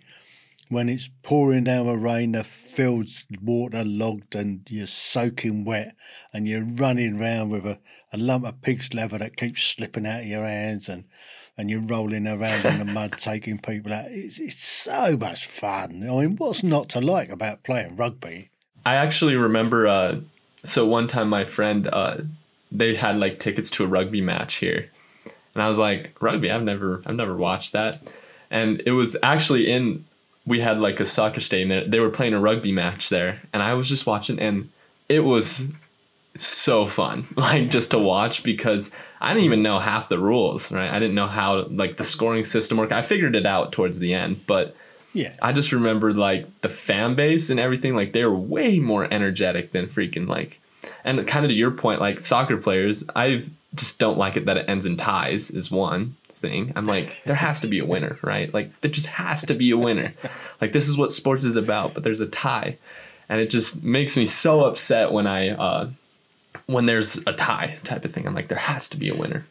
when 0.73 0.89
it's 0.89 1.09
pouring 1.21 1.63
down 1.65 1.87
with 1.87 2.01
rain, 2.01 2.31
the 2.31 2.43
field's 2.43 3.23
waterlogged 3.41 4.35
and 4.35 4.61
you're 4.69 4.87
soaking 4.87 5.63
wet 5.63 5.95
and 6.33 6.47
you're 6.47 6.63
running 6.63 7.19
around 7.19 7.49
with 7.49 7.65
a, 7.65 7.79
a 8.11 8.17
lump 8.17 8.45
of 8.45 8.61
pig's 8.61 8.93
leather 8.93 9.17
that 9.19 9.37
keeps 9.37 9.61
slipping 9.61 10.05
out 10.05 10.21
of 10.21 10.27
your 10.27 10.45
hands 10.45 10.89
and, 10.89 11.05
and 11.57 11.69
you're 11.69 11.81
rolling 11.81 12.27
around 12.27 12.65
in 12.65 12.79
the 12.79 12.85
mud 12.85 13.13
taking 13.17 13.59
people 13.59 13.93
out. 13.93 14.07
It's, 14.09 14.39
it's 14.39 14.63
so 14.65 15.15
much 15.15 15.45
fun. 15.45 16.07
I 16.09 16.21
mean, 16.21 16.35
what's 16.37 16.63
not 16.63 16.89
to 16.89 16.99
like 16.99 17.29
about 17.29 17.63
playing 17.63 17.95
rugby? 17.95 18.49
I 18.85 18.95
actually 18.95 19.35
remember, 19.35 19.87
uh, 19.87 20.19
so 20.63 20.85
one 20.85 21.07
time 21.07 21.29
my 21.29 21.45
friend, 21.45 21.87
uh, 21.87 22.17
they 22.73 22.95
had 22.95 23.17
like 23.17 23.39
tickets 23.39 23.69
to 23.71 23.83
a 23.83 23.87
rugby 23.87 24.21
match 24.21 24.55
here. 24.55 24.89
And 25.53 25.63
I 25.63 25.69
was 25.69 25.79
like, 25.79 26.21
rugby, 26.21 26.51
I've 26.51 26.63
never, 26.63 27.01
I've 27.05 27.15
never 27.15 27.37
watched 27.37 27.73
that. 27.73 28.11
And 28.49 28.81
it 28.85 28.91
was 28.91 29.15
actually 29.23 29.69
in 29.69 30.03
we 30.45 30.59
had 30.59 30.79
like 30.79 30.99
a 30.99 31.05
soccer 31.05 31.39
stadium 31.39 31.69
there. 31.69 31.85
They 31.85 31.99
were 31.99 32.09
playing 32.09 32.33
a 32.33 32.39
rugby 32.39 32.71
match 32.71 33.09
there, 33.09 33.41
and 33.53 33.63
I 33.63 33.73
was 33.73 33.87
just 33.87 34.05
watching, 34.05 34.39
and 34.39 34.69
it 35.09 35.21
was 35.21 35.67
so 36.35 36.85
fun, 36.85 37.27
like 37.37 37.69
just 37.69 37.91
to 37.91 37.99
watch 37.99 38.43
because 38.43 38.93
I 39.21 39.33
didn't 39.33 39.45
even 39.45 39.63
know 39.63 39.79
half 39.79 40.09
the 40.09 40.19
rules, 40.19 40.71
right? 40.71 40.89
I 40.89 40.99
didn't 40.99 41.15
know 41.15 41.27
how 41.27 41.63
like 41.67 41.97
the 41.97 42.03
scoring 42.03 42.43
system 42.43 42.77
worked. 42.77 42.91
I 42.91 43.01
figured 43.01 43.35
it 43.35 43.45
out 43.45 43.71
towards 43.71 43.99
the 43.99 44.13
end, 44.13 44.45
but 44.47 44.75
yeah, 45.13 45.33
I 45.41 45.53
just 45.53 45.71
remembered 45.71 46.17
like 46.17 46.61
the 46.61 46.69
fan 46.69 47.15
base 47.15 47.49
and 47.49 47.59
everything. 47.59 47.95
Like 47.95 48.13
they 48.13 48.25
were 48.25 48.35
way 48.35 48.79
more 48.79 49.11
energetic 49.11 49.71
than 49.71 49.87
freaking 49.87 50.27
like, 50.27 50.59
and 51.03 51.25
kind 51.27 51.45
of 51.45 51.49
to 51.49 51.55
your 51.55 51.71
point, 51.71 52.01
like 52.01 52.19
soccer 52.19 52.57
players, 52.57 53.03
I 53.15 53.43
just 53.75 53.99
don't 53.99 54.17
like 54.17 54.37
it 54.37 54.45
that 54.45 54.57
it 54.57 54.69
ends 54.69 54.85
in 54.85 54.97
ties. 54.97 55.49
Is 55.49 55.71
one 55.71 56.15
thing. 56.43 56.73
I'm 56.75 56.85
like, 56.85 57.23
there 57.25 57.35
has 57.35 57.61
to 57.61 57.67
be 57.67 57.79
a 57.79 57.85
winner, 57.85 58.19
right? 58.21 58.53
Like, 58.53 58.81
there 58.81 58.91
just 58.91 59.07
has 59.07 59.45
to 59.45 59.53
be 59.55 59.71
a 59.71 59.77
winner. 59.77 60.13
Like, 60.61 60.73
this 60.73 60.87
is 60.87 60.97
what 60.97 61.11
sports 61.11 61.43
is 61.43 61.55
about, 61.55 61.93
but 61.93 62.03
there's 62.03 62.21
a 62.21 62.27
tie. 62.27 62.77
And 63.29 63.39
it 63.39 63.49
just 63.49 63.81
makes 63.83 64.17
me 64.17 64.25
so 64.25 64.65
upset 64.65 65.11
when 65.11 65.25
I, 65.25 65.49
uh, 65.49 65.89
when 66.67 66.85
there's 66.85 67.17
a 67.25 67.33
tie 67.33 67.79
type 67.83 68.05
of 68.05 68.13
thing. 68.13 68.27
I'm 68.27 68.35
like, 68.35 68.49
there 68.49 68.57
has 68.57 68.89
to 68.89 68.97
be 68.97 69.09
a 69.09 69.15
winner. 69.15 69.45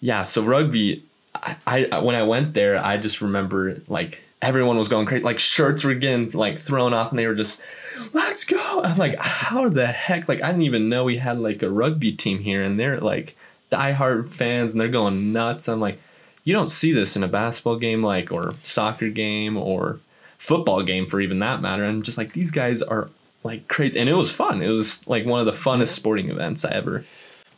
Yeah. 0.00 0.24
So 0.24 0.42
rugby, 0.42 1.04
I, 1.34 1.56
I 1.66 1.98
when 2.00 2.14
I 2.14 2.24
went 2.24 2.54
there, 2.54 2.78
I 2.78 2.96
just 2.96 3.20
remember 3.20 3.80
like 3.88 4.22
everyone 4.44 4.78
was 4.78 4.88
going 4.88 5.06
crazy. 5.06 5.24
Like 5.24 5.38
shirts 5.38 5.84
were 5.84 5.94
getting 5.94 6.30
like 6.32 6.58
thrown 6.58 6.92
off, 6.92 7.10
and 7.10 7.18
they 7.18 7.26
were 7.26 7.34
just, 7.34 7.60
"Let's 8.12 8.44
go!" 8.44 8.82
I'm 8.82 8.98
like, 8.98 9.16
how 9.16 9.68
the 9.68 9.86
heck? 9.86 10.28
Like 10.28 10.42
I 10.42 10.48
didn't 10.48 10.62
even 10.62 10.88
know 10.88 11.04
we 11.04 11.18
had 11.18 11.38
like 11.38 11.62
a 11.62 11.70
rugby 11.70 12.12
team 12.12 12.38
here, 12.38 12.62
and 12.62 12.78
they're 12.78 13.00
like 13.00 13.36
diehard 13.70 14.30
fans, 14.30 14.72
and 14.72 14.80
they're 14.80 14.88
going 14.88 15.32
nuts. 15.32 15.68
I'm 15.68 15.80
like, 15.80 15.98
you 16.44 16.52
don't 16.52 16.70
see 16.70 16.92
this 16.92 17.16
in 17.16 17.24
a 17.24 17.28
basketball 17.28 17.78
game 17.78 18.02
like 18.02 18.30
or 18.30 18.54
soccer 18.62 19.08
game 19.08 19.56
or 19.56 19.98
football 20.38 20.82
game 20.82 21.06
for 21.06 21.20
even 21.20 21.38
that 21.38 21.62
matter 21.62 21.84
and 21.84 22.04
just 22.04 22.18
like 22.18 22.34
these 22.34 22.50
guys 22.50 22.82
are 22.82 23.06
like 23.42 23.66
crazy 23.68 23.98
and 23.98 24.08
it 24.08 24.14
was 24.14 24.30
fun 24.30 24.62
it 24.62 24.68
was 24.68 25.06
like 25.08 25.24
one 25.24 25.40
of 25.40 25.46
the 25.46 25.52
funnest 25.52 25.88
sporting 25.88 26.28
events 26.28 26.64
i 26.64 26.70
ever 26.70 27.04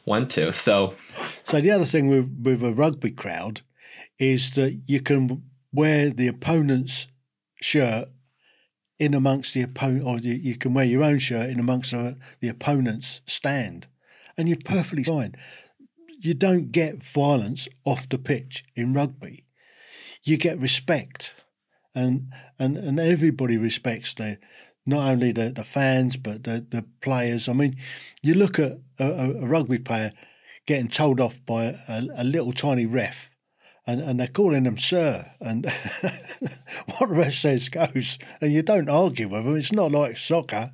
went 0.05 0.31
to 0.31 0.52
so 0.52 0.95
so 1.43 1.61
the 1.61 1.71
other 1.71 1.85
thing 1.85 2.07
with 2.07 2.31
with 2.43 2.62
a 2.62 2.73
rugby 2.73 3.11
crowd 3.11 3.61
is 4.19 4.52
that 4.52 4.78
you 4.87 5.00
can 5.00 5.43
wear 5.76 6.11
the 6.11 6.26
opponent's 6.26 7.06
shirt 7.61 8.09
in 8.99 9.14
amongst 9.14 9.54
the 9.54 9.62
opponent 9.62 10.04
or 10.04 10.18
you 10.18 10.56
can 10.56 10.75
wear 10.75 10.85
your 10.85 11.04
own 11.04 11.18
shirt 11.18 11.50
in 11.50 11.61
amongst 11.61 11.92
the 11.92 12.49
opponent's 12.49 13.21
stand 13.26 13.87
and 14.37 14.49
you're 14.49 14.59
perfectly 14.64 15.04
fine 15.04 15.37
you 16.18 16.35
don't 16.35 16.73
get 16.73 17.02
violence 17.02 17.68
off 17.85 18.09
the 18.09 18.18
pitch 18.18 18.64
in 18.75 18.92
rugby. 18.92 19.45
You 20.25 20.37
get 20.37 20.59
respect, 20.59 21.35
and 21.95 22.33
and 22.59 22.76
and 22.76 22.99
everybody 22.99 23.56
respects 23.56 24.14
the 24.14 24.38
not 24.85 25.11
only 25.11 25.33
the, 25.33 25.50
the 25.50 25.64
fans 25.64 26.16
but 26.16 26.45
the, 26.45 26.64
the 26.68 26.85
players. 27.00 27.49
I 27.49 27.52
mean, 27.52 27.76
you 28.23 28.35
look 28.35 28.59
at 28.59 28.78
a, 28.99 29.06
a 29.42 29.47
rugby 29.47 29.78
player 29.78 30.12
getting 30.66 30.88
told 30.88 31.21
off 31.21 31.38
by 31.47 31.76
a, 31.88 32.06
a 32.16 32.25
little 32.25 32.52
tiny 32.52 32.87
ref, 32.87 33.36
and, 33.87 34.00
and 34.00 34.21
they're 34.21 34.26
calling 34.26 34.64
them 34.64 34.78
sir, 34.78 35.31
and 35.40 35.66
what 36.99 37.09
the 37.09 37.14
ref 37.14 37.35
says 37.35 37.69
goes, 37.69 38.19
and 38.40 38.52
you 38.52 38.62
don't 38.62 38.88
argue 38.88 39.28
with 39.28 39.45
them. 39.45 39.57
It's 39.57 39.73
not 39.73 39.93
like 39.93 40.16
soccer. 40.16 40.73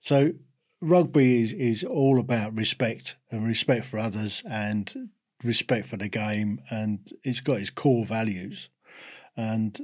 So 0.00 0.32
rugby 0.80 1.42
is, 1.42 1.52
is 1.52 1.84
all 1.84 2.18
about 2.18 2.56
respect 2.56 3.16
and 3.30 3.46
respect 3.46 3.86
for 3.86 3.98
others 3.98 4.42
and 4.48 5.10
respect 5.42 5.86
for 5.86 5.96
the 5.96 6.08
game 6.08 6.60
and 6.70 7.10
it's 7.22 7.40
got 7.40 7.60
its 7.60 7.70
core 7.70 8.04
values. 8.04 8.68
And 9.36 9.78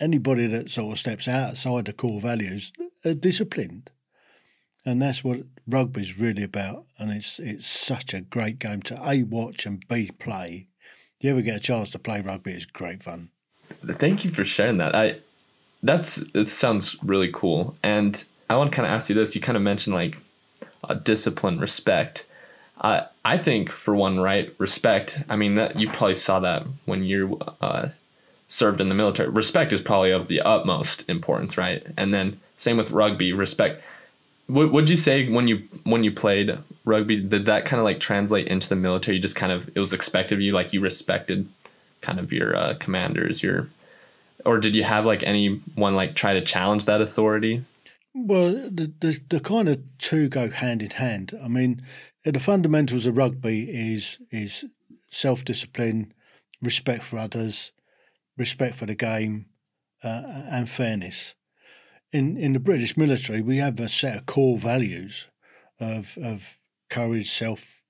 anybody 0.00 0.46
that 0.46 0.70
sort 0.70 0.92
of 0.92 0.98
steps 0.98 1.28
outside 1.28 1.86
the 1.86 1.92
core 1.92 2.20
values 2.20 2.72
are 3.04 3.14
disciplined. 3.14 3.90
And 4.84 5.02
that's 5.02 5.24
what 5.24 5.40
rugby 5.66 6.02
is 6.02 6.18
really 6.18 6.44
about. 6.44 6.86
And 6.98 7.10
it's 7.10 7.40
it's 7.40 7.66
such 7.66 8.14
a 8.14 8.20
great 8.20 8.58
game 8.58 8.82
to 8.82 9.00
a 9.02 9.22
watch 9.24 9.66
and 9.66 9.84
b 9.88 10.10
play 10.18 10.68
you 11.20 11.30
ever 11.30 11.42
get 11.42 11.56
a 11.56 11.60
chance 11.60 11.90
to 11.90 11.98
play 11.98 12.20
rugby 12.20 12.52
it's 12.52 12.64
great 12.64 13.02
fun 13.02 13.28
thank 13.86 14.24
you 14.24 14.30
for 14.30 14.44
sharing 14.44 14.78
that 14.78 14.94
i 14.94 15.16
that's 15.82 16.18
it 16.34 16.48
sounds 16.48 16.96
really 17.02 17.30
cool 17.32 17.76
and 17.82 18.24
I 18.48 18.56
want 18.56 18.70
to 18.70 18.76
kind 18.76 18.86
of 18.86 18.92
ask 18.92 19.08
you 19.08 19.14
this. 19.14 19.34
You 19.34 19.40
kind 19.40 19.56
of 19.56 19.62
mentioned 19.62 19.94
like 19.94 20.18
uh, 20.84 20.94
discipline, 20.94 21.58
respect. 21.58 22.26
Uh, 22.80 23.02
I 23.24 23.38
think 23.38 23.70
for 23.70 23.94
one, 23.94 24.20
right, 24.20 24.54
respect. 24.58 25.20
I 25.28 25.36
mean, 25.36 25.54
that 25.54 25.78
you 25.78 25.88
probably 25.88 26.14
saw 26.14 26.40
that 26.40 26.66
when 26.84 27.02
you 27.02 27.40
uh, 27.60 27.88
served 28.48 28.80
in 28.80 28.88
the 28.88 28.94
military. 28.94 29.28
Respect 29.28 29.72
is 29.72 29.80
probably 29.80 30.12
of 30.12 30.28
the 30.28 30.40
utmost 30.42 31.08
importance, 31.08 31.58
right? 31.58 31.84
And 31.96 32.12
then 32.14 32.38
same 32.56 32.76
with 32.76 32.90
rugby, 32.90 33.32
respect. 33.32 33.82
What 34.46 34.72
would 34.72 34.88
you 34.88 34.96
say 34.96 35.28
when 35.28 35.48
you 35.48 35.62
when 35.84 36.04
you 36.04 36.12
played 36.12 36.56
rugby? 36.86 37.20
Did 37.20 37.44
that 37.44 37.66
kind 37.66 37.78
of 37.78 37.84
like 37.84 38.00
translate 38.00 38.48
into 38.48 38.68
the 38.70 38.76
military? 38.76 39.16
You 39.16 39.22
just 39.22 39.36
kind 39.36 39.52
of 39.52 39.68
it 39.68 39.78
was 39.78 39.92
expected 39.92 40.36
of 40.36 40.40
you, 40.40 40.52
like 40.52 40.72
you 40.72 40.80
respected 40.80 41.46
kind 42.00 42.18
of 42.18 42.32
your 42.32 42.56
uh, 42.56 42.74
commanders, 42.78 43.42
your 43.42 43.68
or 44.46 44.58
did 44.58 44.74
you 44.74 44.84
have 44.84 45.04
like 45.04 45.22
anyone 45.24 45.94
like 45.94 46.14
try 46.14 46.32
to 46.32 46.40
challenge 46.40 46.86
that 46.86 47.02
authority? 47.02 47.64
Well, 48.14 48.52
the, 48.52 48.92
the, 49.00 49.18
the 49.28 49.40
kind 49.40 49.68
of 49.68 49.82
two 49.98 50.28
go 50.28 50.48
hand 50.48 50.80
in 50.80 50.90
hand. 50.90 51.38
I 51.42 51.48
mean, 51.48 51.82
the 52.24 52.40
fundamentals 52.40 53.04
of 53.04 53.16
rugby 53.16 53.68
is 53.70 54.18
is 54.30 54.64
self 55.10 55.44
discipline, 55.44 56.14
respect 56.62 57.04
for 57.04 57.18
others, 57.18 57.72
respect 58.38 58.76
for 58.76 58.86
the 58.86 58.94
game, 58.94 59.46
uh, 60.02 60.22
and 60.50 60.70
fairness. 60.70 61.34
In 62.12 62.36
in 62.36 62.52
the 62.52 62.60
British 62.60 62.96
military, 62.96 63.42
we 63.42 63.58
have 63.58 63.78
a 63.80 63.88
set 63.88 64.16
of 64.16 64.26
core 64.26 64.58
values 64.58 65.26
of 65.78 66.16
of 66.22 66.58
courage, 66.88 67.30
self 67.30 67.82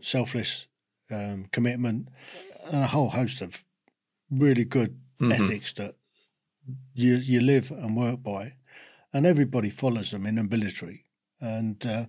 selfless 0.00 0.66
um, 1.10 1.46
commitment, 1.52 2.08
and 2.64 2.84
a 2.84 2.88
whole 2.88 3.10
host 3.10 3.40
of 3.40 3.64
really 4.30 4.64
good 4.64 4.98
mm-hmm. 5.20 5.32
ethics 5.32 5.72
that 5.74 5.96
you 6.94 7.16
you 7.16 7.40
live 7.40 7.70
and 7.70 7.96
work 7.96 8.22
by, 8.22 8.54
and 9.12 9.26
everybody 9.26 9.70
follows 9.70 10.10
them 10.10 10.26
in 10.26 10.36
the 10.36 10.44
military. 10.44 11.04
And 11.40 11.84
uh, 11.86 12.06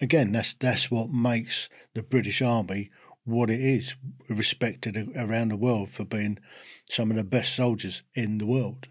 again, 0.00 0.32
that's 0.32 0.54
that's 0.54 0.90
what 0.90 1.10
makes 1.10 1.68
the 1.94 2.02
British 2.02 2.42
Army 2.42 2.90
what 3.24 3.50
it 3.50 3.60
is, 3.60 3.94
respected 4.28 4.96
around 5.16 5.48
the 5.48 5.56
world 5.56 5.90
for 5.90 6.04
being 6.04 6.38
some 6.88 7.10
of 7.10 7.16
the 7.16 7.24
best 7.24 7.54
soldiers 7.54 8.02
in 8.14 8.38
the 8.38 8.46
world. 8.46 8.88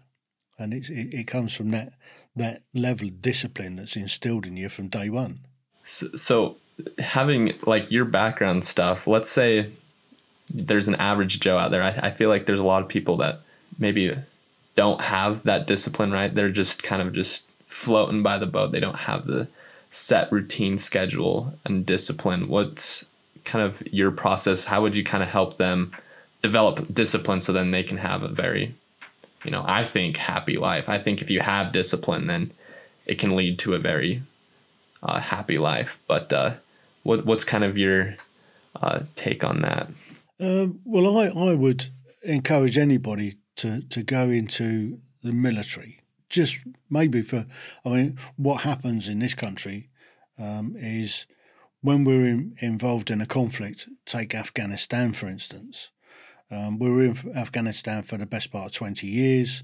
And 0.58 0.72
it, 0.72 0.88
it 0.88 1.26
comes 1.26 1.54
from 1.54 1.70
that 1.72 1.92
that 2.34 2.62
level 2.72 3.08
of 3.08 3.20
discipline 3.20 3.76
that's 3.76 3.96
instilled 3.96 4.46
in 4.46 4.56
you 4.56 4.70
from 4.70 4.88
day 4.88 5.10
one. 5.10 5.40
So, 5.84 6.56
having 6.98 7.54
like 7.66 7.90
your 7.90 8.04
background 8.04 8.64
stuff, 8.64 9.06
let's 9.06 9.30
say 9.30 9.70
there's 10.52 10.88
an 10.88 10.94
average 10.96 11.40
Joe 11.40 11.58
out 11.58 11.70
there. 11.70 11.82
I, 11.82 12.08
I 12.08 12.10
feel 12.10 12.28
like 12.28 12.46
there's 12.46 12.60
a 12.60 12.66
lot 12.66 12.82
of 12.82 12.88
people 12.88 13.16
that 13.18 13.40
maybe 13.78 14.16
don't 14.74 15.00
have 15.00 15.42
that 15.44 15.66
discipline, 15.66 16.12
right? 16.12 16.34
They're 16.34 16.50
just 16.50 16.82
kind 16.82 17.02
of 17.02 17.12
just 17.12 17.48
floating 17.68 18.22
by 18.22 18.38
the 18.38 18.46
boat. 18.46 18.72
They 18.72 18.80
don't 18.80 18.98
have 18.98 19.26
the 19.26 19.48
set 19.90 20.30
routine 20.32 20.78
schedule 20.78 21.52
and 21.64 21.84
discipline. 21.84 22.48
What's 22.48 23.06
kind 23.44 23.64
of 23.64 23.82
your 23.92 24.10
process? 24.10 24.64
How 24.64 24.82
would 24.82 24.96
you 24.96 25.04
kind 25.04 25.22
of 25.22 25.28
help 25.28 25.58
them 25.58 25.92
develop 26.42 26.92
discipline 26.92 27.40
so 27.40 27.52
then 27.52 27.70
they 27.70 27.82
can 27.82 27.98
have 27.98 28.22
a 28.22 28.28
very, 28.28 28.74
you 29.44 29.50
know, 29.50 29.64
I 29.66 29.84
think 29.84 30.16
happy 30.16 30.56
life. 30.56 30.88
I 30.88 30.98
think 30.98 31.22
if 31.22 31.30
you 31.30 31.40
have 31.40 31.72
discipline, 31.72 32.26
then 32.26 32.50
it 33.06 33.18
can 33.18 33.36
lead 33.36 33.58
to 33.60 33.74
a 33.74 33.78
very 33.78 34.22
uh, 35.02 35.20
happy 35.20 35.58
life. 35.58 36.00
But 36.06 36.32
uh, 36.32 36.54
what 37.02 37.26
what's 37.26 37.44
kind 37.44 37.64
of 37.64 37.76
your 37.78 38.16
uh, 38.80 39.00
take 39.14 39.44
on 39.44 39.62
that? 39.62 39.88
Um, 40.40 40.80
well, 40.84 41.18
I, 41.18 41.26
I 41.26 41.54
would 41.54 41.86
encourage 42.22 42.78
anybody 42.78 43.36
to, 43.56 43.82
to 43.82 44.02
go 44.02 44.30
into 44.30 45.00
the 45.22 45.32
military. 45.32 46.00
Just 46.28 46.56
maybe 46.88 47.22
for, 47.22 47.46
I 47.84 47.88
mean, 47.88 48.18
what 48.36 48.62
happens 48.62 49.08
in 49.08 49.18
this 49.18 49.34
country 49.34 49.88
um, 50.38 50.74
is 50.76 51.26
when 51.80 52.04
we're 52.04 52.26
in, 52.26 52.56
involved 52.60 53.10
in 53.10 53.20
a 53.20 53.26
conflict, 53.26 53.88
take 54.06 54.34
Afghanistan 54.34 55.12
for 55.12 55.28
instance. 55.28 55.90
Um, 56.50 56.78
we 56.78 56.90
were 56.90 57.02
in 57.02 57.32
Afghanistan 57.36 58.02
for 58.02 58.16
the 58.16 58.26
best 58.26 58.50
part 58.50 58.66
of 58.66 58.72
20 58.72 59.06
years. 59.06 59.62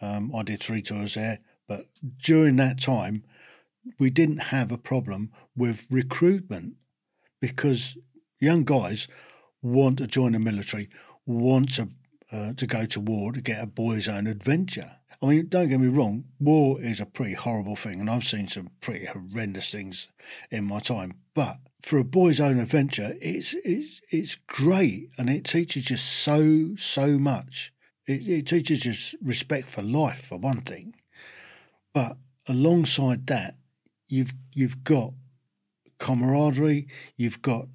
Um, 0.00 0.32
I 0.34 0.42
did 0.42 0.62
three 0.62 0.82
tours 0.82 1.14
there, 1.14 1.40
but 1.68 1.86
during 2.22 2.56
that 2.56 2.80
time, 2.80 3.24
we 3.98 4.10
didn't 4.10 4.38
have 4.38 4.70
a 4.70 4.78
problem 4.78 5.32
with 5.56 5.86
recruitment 5.90 6.74
because 7.40 7.96
young 8.40 8.64
guys 8.64 9.08
want 9.62 9.98
to 9.98 10.06
join 10.06 10.32
the 10.32 10.38
military, 10.38 10.88
want 11.24 11.74
to 11.74 11.88
uh, 12.32 12.52
to 12.54 12.66
go 12.66 12.84
to 12.86 13.00
war 13.00 13.32
to 13.32 13.40
get 13.40 13.62
a 13.62 13.66
boy's 13.66 14.08
own 14.08 14.26
adventure. 14.26 14.96
I 15.22 15.26
mean, 15.26 15.46
don't 15.48 15.68
get 15.68 15.80
me 15.80 15.88
wrong, 15.88 16.24
war 16.40 16.80
is 16.80 17.00
a 17.00 17.06
pretty 17.06 17.34
horrible 17.34 17.76
thing, 17.76 18.00
and 18.00 18.10
I've 18.10 18.24
seen 18.24 18.48
some 18.48 18.70
pretty 18.80 19.06
horrendous 19.06 19.70
things 19.70 20.08
in 20.50 20.64
my 20.64 20.80
time. 20.80 21.14
But 21.34 21.58
for 21.82 21.98
a 21.98 22.04
boy's 22.04 22.40
own 22.40 22.58
adventure, 22.58 23.16
it's 23.20 23.54
it's 23.64 24.00
it's 24.10 24.34
great, 24.46 25.10
and 25.16 25.30
it 25.30 25.44
teaches 25.44 25.90
you 25.90 25.96
so 25.96 26.74
so 26.76 27.18
much. 27.18 27.72
It, 28.06 28.28
it 28.28 28.46
teaches 28.46 28.84
you 28.84 29.18
respect 29.22 29.66
for 29.66 29.82
life, 29.82 30.26
for 30.26 30.38
one 30.38 30.60
thing. 30.60 30.94
But 31.94 32.18
alongside 32.46 33.26
that, 33.28 33.56
you've 34.08 34.34
you've 34.52 34.84
got 34.84 35.12
camaraderie, 35.98 36.88
you've 37.16 37.42
got 37.42 37.68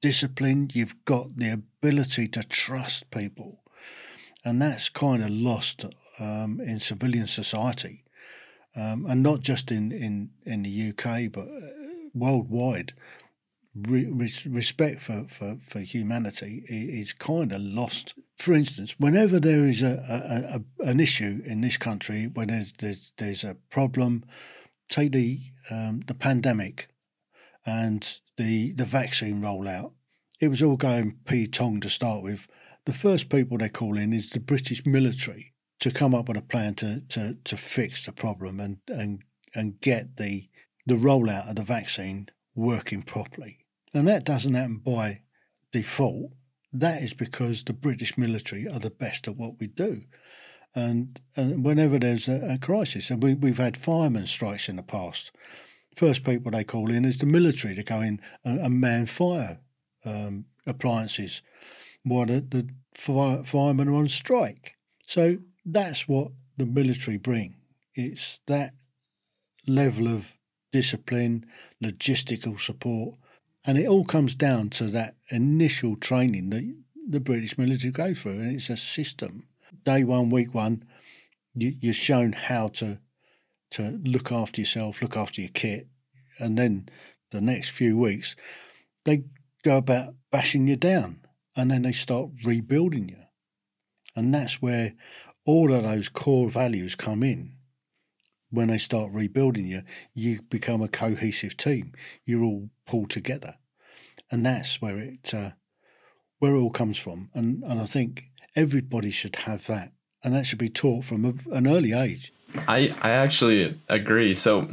discipline, 0.00 0.70
you've 0.72 1.04
got 1.04 1.36
the 1.36 1.50
ability 1.52 2.28
to 2.28 2.42
trust 2.44 3.10
people. 3.10 3.62
And 4.44 4.62
that's 4.62 4.88
kind 4.88 5.22
of 5.22 5.30
lost 5.30 5.84
um, 6.20 6.60
in 6.60 6.78
civilian 6.78 7.26
society. 7.26 8.04
Um, 8.76 9.06
and 9.08 9.22
not 9.22 9.40
just 9.40 9.72
in, 9.72 9.90
in, 9.90 10.30
in 10.44 10.62
the 10.62 10.90
UK, 10.90 11.32
but 11.32 11.48
uh, 11.48 11.66
worldwide. 12.14 12.92
Re- 13.74 14.32
respect 14.46 15.00
for, 15.02 15.26
for, 15.28 15.58
for 15.66 15.80
humanity 15.80 16.64
is 16.68 17.12
kind 17.12 17.52
of 17.52 17.60
lost. 17.60 18.14
For 18.38 18.54
instance, 18.54 18.94
whenever 18.98 19.40
there 19.40 19.64
is 19.64 19.82
a, 19.82 20.04
a, 20.08 20.86
a, 20.86 20.88
an 20.88 21.00
issue 21.00 21.42
in 21.44 21.62
this 21.62 21.76
country, 21.76 22.30
when 22.32 22.48
there's, 22.48 22.72
there's, 22.78 23.12
there's 23.18 23.44
a 23.44 23.56
problem, 23.70 24.24
take 24.88 25.12
the, 25.12 25.40
um, 25.70 26.02
the 26.06 26.14
pandemic 26.14 26.88
and 27.64 28.20
the 28.36 28.72
the 28.72 28.84
vaccine 28.84 29.40
rollout, 29.42 29.92
it 30.40 30.48
was 30.48 30.62
all 30.62 30.76
going 30.76 31.18
Pete 31.26 31.52
Tong 31.52 31.80
to 31.80 31.88
start 31.88 32.22
with. 32.22 32.46
The 32.84 32.92
first 32.92 33.28
people 33.28 33.58
they 33.58 33.68
call 33.68 33.98
in 33.98 34.12
is 34.12 34.30
the 34.30 34.38
British 34.38 34.86
military 34.86 35.52
to 35.80 35.90
come 35.90 36.14
up 36.14 36.28
with 36.28 36.36
a 36.36 36.42
plan 36.42 36.74
to 36.76 37.00
to, 37.08 37.36
to 37.44 37.56
fix 37.56 38.04
the 38.04 38.12
problem 38.12 38.60
and, 38.60 38.78
and 38.88 39.22
and 39.54 39.80
get 39.80 40.16
the 40.16 40.48
the 40.86 40.94
rollout 40.94 41.48
of 41.48 41.56
the 41.56 41.62
vaccine 41.62 42.28
working 42.54 43.02
properly. 43.02 43.58
And 43.92 44.06
that 44.06 44.24
doesn't 44.24 44.54
happen 44.54 44.78
by 44.78 45.22
default. 45.72 46.32
That 46.72 47.02
is 47.02 47.14
because 47.14 47.64
the 47.64 47.72
British 47.72 48.16
military 48.16 48.68
are 48.68 48.78
the 48.78 48.90
best 48.90 49.26
at 49.26 49.36
what 49.36 49.58
we 49.58 49.66
do. 49.66 50.02
And, 50.76 51.18
and 51.34 51.64
whenever 51.64 51.98
there's 51.98 52.28
a, 52.28 52.52
a 52.52 52.58
crisis, 52.58 53.10
and 53.10 53.22
we, 53.22 53.34
we've 53.34 53.58
had 53.58 53.76
firemen 53.76 54.26
strikes 54.26 54.68
in 54.68 54.76
the 54.76 54.82
past, 54.82 55.32
first 55.96 56.22
people 56.22 56.52
they 56.52 56.64
call 56.64 56.90
in 56.90 57.04
is 57.04 57.18
the 57.18 57.26
military 57.26 57.74
to 57.74 57.82
go 57.82 58.02
in 58.02 58.20
and, 58.44 58.60
and 58.60 58.80
man 58.80 59.06
fire 59.06 59.58
um, 60.04 60.44
appliances 60.66 61.42
while 62.04 62.26
the, 62.26 62.40
the 62.40 62.68
fire, 62.94 63.42
firemen 63.42 63.88
are 63.88 63.94
on 63.94 64.06
strike. 64.08 64.76
So 65.06 65.38
that's 65.64 66.06
what 66.06 66.28
the 66.56 66.66
military 66.66 67.16
bring. 67.16 67.56
It's 67.94 68.40
that 68.46 68.74
level 69.66 70.06
of 70.06 70.32
discipline, 70.72 71.46
logistical 71.82 72.60
support, 72.60 73.14
and 73.64 73.76
it 73.78 73.88
all 73.88 74.04
comes 74.04 74.34
down 74.34 74.70
to 74.70 74.88
that 74.88 75.16
initial 75.30 75.96
training 75.96 76.50
that 76.50 76.74
the 77.08 77.20
British 77.20 77.56
military 77.56 77.90
go 77.90 78.14
through, 78.14 78.32
and 78.32 78.54
it's 78.54 78.70
a 78.70 78.76
system. 78.76 79.44
Day 79.86 80.02
one, 80.02 80.30
week 80.30 80.52
one, 80.52 80.82
you, 81.54 81.76
you're 81.80 81.94
shown 81.94 82.32
how 82.32 82.68
to 82.68 82.98
to 83.70 84.00
look 84.04 84.32
after 84.32 84.60
yourself, 84.60 85.00
look 85.00 85.16
after 85.16 85.40
your 85.40 85.50
kit, 85.50 85.86
and 86.40 86.58
then 86.58 86.88
the 87.30 87.40
next 87.40 87.70
few 87.70 87.96
weeks, 87.96 88.34
they 89.04 89.24
go 89.62 89.76
about 89.76 90.14
bashing 90.32 90.66
you 90.66 90.76
down, 90.76 91.20
and 91.56 91.70
then 91.70 91.82
they 91.82 91.92
start 91.92 92.30
rebuilding 92.44 93.08
you, 93.08 93.18
and 94.16 94.34
that's 94.34 94.60
where 94.60 94.94
all 95.44 95.72
of 95.72 95.84
those 95.84 96.08
core 96.08 96.50
values 96.50 96.96
come 96.96 97.22
in. 97.22 97.52
When 98.50 98.68
they 98.68 98.78
start 98.78 99.12
rebuilding 99.12 99.66
you, 99.66 99.82
you 100.14 100.42
become 100.42 100.82
a 100.82 100.88
cohesive 100.88 101.56
team. 101.56 101.92
You're 102.24 102.42
all 102.42 102.70
pulled 102.86 103.10
together, 103.10 103.54
and 104.32 104.44
that's 104.44 104.82
where 104.82 104.98
it 104.98 105.32
uh, 105.32 105.50
where 106.40 106.56
it 106.56 106.60
all 106.60 106.70
comes 106.70 106.98
from. 106.98 107.30
And 107.34 107.62
and 107.62 107.80
I 107.80 107.84
think 107.84 108.24
everybody 108.56 109.10
should 109.10 109.36
have 109.36 109.66
that, 109.66 109.92
and 110.24 110.34
that 110.34 110.46
should 110.46 110.58
be 110.58 110.68
taught 110.68 111.04
from 111.04 111.24
a, 111.24 111.54
an 111.54 111.68
early 111.68 111.92
age. 111.92 112.32
I, 112.66 112.94
I 113.02 113.10
actually 113.10 113.78
agree. 113.88 114.34
So 114.34 114.68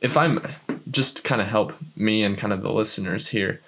if 0.00 0.16
I'm 0.16 0.46
just 0.90 1.24
kind 1.24 1.40
of 1.40 1.46
help 1.46 1.72
me 1.96 2.22
and 2.22 2.36
kind 2.36 2.52
of 2.52 2.62
the 2.62 2.72
listeners 2.72 3.28
here, 3.28 3.60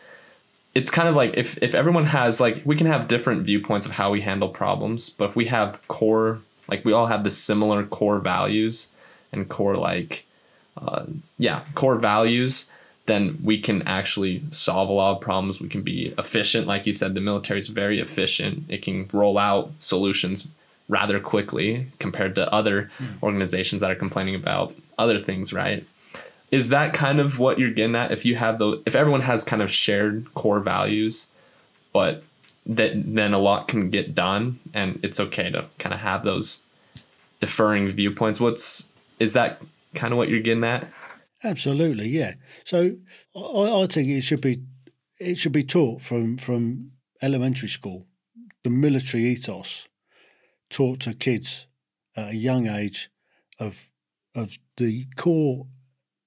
it's 0.74 0.90
kind 0.90 1.08
of 1.08 1.14
like 1.14 1.34
if, 1.36 1.58
if 1.62 1.74
everyone 1.74 2.06
has 2.06 2.40
like 2.40 2.62
we 2.64 2.76
can 2.76 2.86
have 2.86 3.08
different 3.08 3.44
viewpoints 3.44 3.86
of 3.86 3.92
how 3.92 4.10
we 4.10 4.20
handle 4.20 4.48
problems, 4.48 5.10
but 5.10 5.30
if 5.30 5.36
we 5.36 5.46
have 5.46 5.80
core 5.88 6.40
like 6.68 6.84
we 6.84 6.92
all 6.92 7.06
have 7.06 7.24
the 7.24 7.30
similar 7.30 7.84
core 7.84 8.20
values 8.20 8.92
and 9.32 9.48
core 9.48 9.74
like 9.74 10.24
uh, 10.80 11.04
yeah 11.38 11.64
core 11.74 11.96
values 11.96 12.70
then 13.10 13.38
we 13.42 13.60
can 13.60 13.82
actually 13.82 14.42
solve 14.50 14.88
a 14.88 14.92
lot 14.92 15.16
of 15.16 15.20
problems 15.20 15.60
we 15.60 15.68
can 15.68 15.82
be 15.82 16.14
efficient 16.18 16.66
like 16.66 16.86
you 16.86 16.92
said 16.92 17.14
the 17.14 17.20
military 17.20 17.58
is 17.58 17.68
very 17.68 18.00
efficient 18.00 18.64
it 18.68 18.82
can 18.82 19.08
roll 19.12 19.38
out 19.38 19.70
solutions 19.78 20.48
rather 20.90 21.20
quickly 21.20 21.86
compared 22.00 22.34
to 22.34 22.52
other 22.52 22.90
mm. 22.98 23.22
organizations 23.22 23.80
that 23.80 23.90
are 23.90 23.96
complaining 23.96 24.34
about 24.34 24.74
other 24.98 25.18
things, 25.18 25.52
right? 25.52 25.86
Is 26.50 26.70
that 26.70 26.92
kind 26.92 27.20
of 27.20 27.38
what 27.38 27.60
you're 27.60 27.70
getting 27.70 27.94
at? 27.94 28.10
If 28.10 28.24
you 28.24 28.34
have 28.34 28.58
the, 28.58 28.82
if 28.84 28.96
everyone 28.96 29.22
has 29.22 29.44
kind 29.44 29.62
of 29.62 29.70
shared 29.70 30.26
core 30.34 30.58
values, 30.58 31.28
but 31.92 32.24
that 32.66 32.92
then 33.14 33.32
a 33.32 33.38
lot 33.38 33.68
can 33.68 33.88
get 33.88 34.14
done 34.14 34.58
and 34.74 34.98
it's 35.02 35.20
okay 35.20 35.48
to 35.50 35.64
kind 35.78 35.94
of 35.94 36.00
have 36.00 36.24
those 36.24 36.64
deferring 37.40 37.88
viewpoints 37.88 38.38
what's 38.38 38.86
is 39.18 39.32
that 39.32 39.62
kind 39.94 40.12
of 40.12 40.18
what 40.18 40.28
you're 40.28 40.40
getting 40.40 40.62
at 40.62 40.86
Absolutely, 41.42 42.08
yeah. 42.08 42.34
So 42.64 42.96
I, 43.34 43.82
I 43.82 43.86
think 43.86 44.08
it 44.08 44.22
should 44.22 44.40
be 44.40 44.62
it 45.18 45.36
should 45.36 45.52
be 45.52 45.64
taught 45.64 46.02
from 46.02 46.36
from 46.36 46.92
elementary 47.22 47.68
school. 47.68 48.06
The 48.62 48.70
military 48.70 49.24
ethos 49.24 49.86
taught 50.68 51.00
to 51.00 51.14
kids 51.14 51.66
at 52.16 52.30
a 52.30 52.36
young 52.36 52.66
age 52.66 53.10
of 53.58 53.90
of 54.34 54.58
the 54.76 55.06
core 55.16 55.66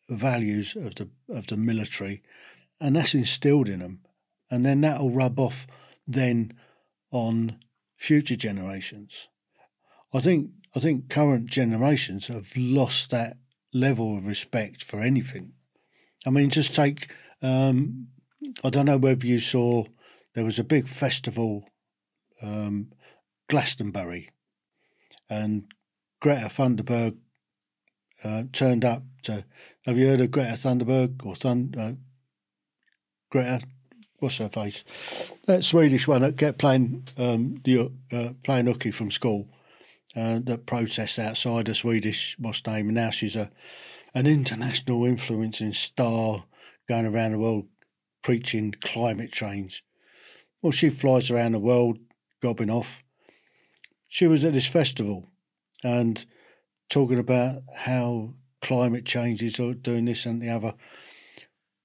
values 0.10 0.76
of 0.76 0.95
the 0.95 1.10
of 1.30 1.47
the 1.47 1.58
military, 1.58 2.23
and 2.80 2.95
that's 2.95 3.13
instilled 3.13 3.69
in 3.69 3.80
them, 3.80 4.02
and 4.49 4.65
then 4.65 4.82
that'll 4.82 5.12
rub 5.12 5.39
off 5.39 5.67
then 6.08 6.54
on 7.12 7.60
future 7.97 8.36
generations. 8.36 9.28
I 10.13 10.19
think 10.19 10.49
I 10.76 10.80
think 10.80 11.10
current 11.10 11.47
generations 11.49 12.28
have 12.28 12.52
lost 12.56 13.12
that 13.12 13.38
level 13.73 14.17
of 14.17 14.25
respect 14.25 14.83
for 14.83 15.01
anything. 15.01 15.53
I 16.25 16.29
mean, 16.29 16.49
just 16.49 16.75
take, 16.75 17.12
um, 17.41 18.07
I 18.63 18.69
don't 18.69 18.86
know 18.86 18.97
whether 18.97 19.25
you 19.25 19.39
saw, 19.39 19.86
there 20.36 20.45
was 20.45 20.59
a 20.59 20.63
big 20.63 20.88
festival, 20.88 21.69
um, 22.41 22.91
Glastonbury, 23.49 24.29
and 25.29 25.65
Greta 26.21 26.47
Thunberg 26.47 27.17
uh, 28.23 28.43
turned 28.53 28.86
up 28.86 29.03
to. 29.23 29.45
Have 29.86 29.97
you 29.97 30.07
heard 30.07 30.21
of 30.21 30.31
Greta 30.31 30.53
Thunberg 30.53 31.25
or 31.25 31.36
Thun? 31.36 31.73
Uh, 31.77 31.93
Greta, 33.29 33.62
what's 34.19 34.38
her 34.38 34.49
face? 34.49 34.83
That 35.45 35.63
Swedish 35.63 36.07
one 36.07 36.21
that 36.21 36.38
kept 36.38 36.59
playing 36.59 37.07
um, 37.17 37.59
the 37.63 37.91
uh, 38.12 38.29
playing 38.43 38.67
hooky 38.67 38.91
from 38.91 39.12
school 39.12 39.49
uh, 40.15 40.39
that 40.43 40.65
protests 40.65 41.19
outside 41.19 41.69
a 41.69 41.73
Swedish 41.73 42.38
and 42.39 42.93
now 42.93 43.10
she's 43.10 43.36
a 43.36 43.52
an 44.15 44.28
international 44.28 45.06
influencing 45.06 45.73
star 45.73 46.45
going 46.88 47.06
around 47.06 47.32
the 47.32 47.39
world 47.39 47.65
preaching 48.21 48.73
climate 48.84 49.32
change. 49.32 49.84
Well, 50.62 50.71
she 50.71 50.89
flies 50.89 51.32
around 51.32 51.54
the 51.54 51.60
world 51.60 51.97
gobbing 52.41 52.69
off. 52.69 53.04
She 54.08 54.28
was 54.28 54.45
at 54.45 54.54
this 54.54 54.67
festival 54.67 55.32
and 55.84 56.23
talking 56.89 57.17
about 57.17 57.63
how 57.76 58.36
climate 58.62 59.06
change 59.06 59.41
is 59.41 59.56
doing 59.82 60.06
this 60.06 60.26
and 60.26 60.41
the 60.41 60.49
other. 60.49 60.76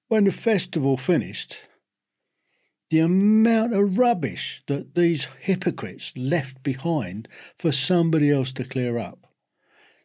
When 0.08 0.24
the 0.24 0.32
festival 0.32 0.96
finished, 0.96 1.60
the 2.90 3.00
amount 3.00 3.74
of 3.74 3.98
rubbish 3.98 4.62
that 4.66 4.94
these 4.94 5.28
hypocrites 5.40 6.12
left 6.16 6.62
behind 6.62 7.28
for 7.58 7.70
somebody 7.70 8.30
else 8.30 8.52
to 8.54 8.64
clear 8.64 8.98
up 8.98 9.28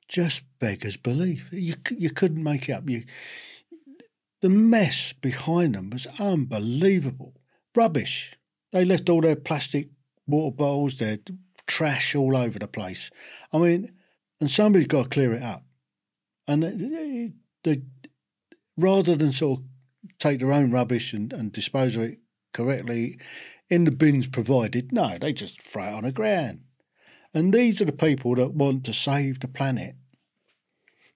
just 0.08 0.43
beggars 0.60 0.98
belief. 0.98 1.50
You 1.52 1.74
you 1.89 2.12
couldn't 2.12 2.43
make 2.43 2.69
it 2.69 2.74
up. 2.74 2.88
You, 2.88 3.04
the 4.41 4.50
mess 4.50 5.13
behind 5.13 5.76
them 5.76 5.89
was 5.89 6.06
unbelievable. 6.19 7.34
Rubbish. 7.76 8.36
They 8.72 8.86
left 8.86 9.10
all 9.10 9.22
their 9.22 9.36
plastic 9.36 9.89
water 10.28 10.56
bottles, 10.56 10.98
their 10.98 11.19
trash 11.65 12.15
all 12.15 12.36
over 12.36 12.60
the 12.60 12.67
place. 12.67 13.10
I 13.52 13.58
mean, 13.58 13.91
and 14.39 14.52
somebody's 14.52 14.88
got 14.88 15.04
to 15.04 15.10
clear 15.10 15.34
it 15.34 15.41
up. 15.41 15.63
And 16.48 16.62
they, 16.63 17.32
they, 17.63 17.82
rather 18.78 19.15
than 19.15 19.32
sort 19.32 19.62
of 19.62 19.65
take 20.19 20.39
their 20.39 20.52
own 20.52 20.72
rubbish 20.72 21.13
and, 21.13 21.32
and 21.32 21.52
dispose 21.52 21.96
of 21.96 22.04
it 22.04 22.19
correctly 22.54 23.18
in 23.70 23.84
the 23.84 23.92
bins 23.92 24.28
provided. 24.28 24.92
No, 24.92 25.18
they 25.20 25.34
just 25.34 25.62
throw 25.62 25.86
it 25.86 25.94
on 25.94 26.04
the 26.04 26.12
ground. 26.12 26.62
And 27.34 27.54
these 27.54 27.82
are 27.82 27.86
the 27.86 27.92
people 27.92 28.36
that 28.36 28.54
want 28.54 28.86
to 28.86 28.94
save 28.94 29.39
the 29.39 29.48
planet. 29.48 29.96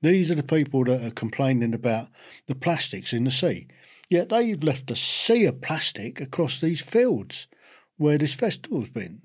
These 0.02 0.32
are 0.32 0.36
the 0.36 0.44
people 0.44 0.84
that 0.86 1.04
are 1.04 1.12
complaining 1.12 1.74
about 1.74 2.08
the 2.48 2.56
plastics 2.56 3.14
in 3.14 3.24
the 3.24 3.32
sea. 3.32 3.68
Yet 4.10 4.30
they've 4.30 4.62
left 4.64 4.92
a 4.92 4.96
sea 4.96 5.46
of 5.46 5.62
plastic 5.62 6.22
across 6.22 6.60
these 6.60 6.82
fields 6.82 7.48
where 7.98 8.18
this 8.18 8.34
festival's 8.34 8.90
been. 8.90 9.22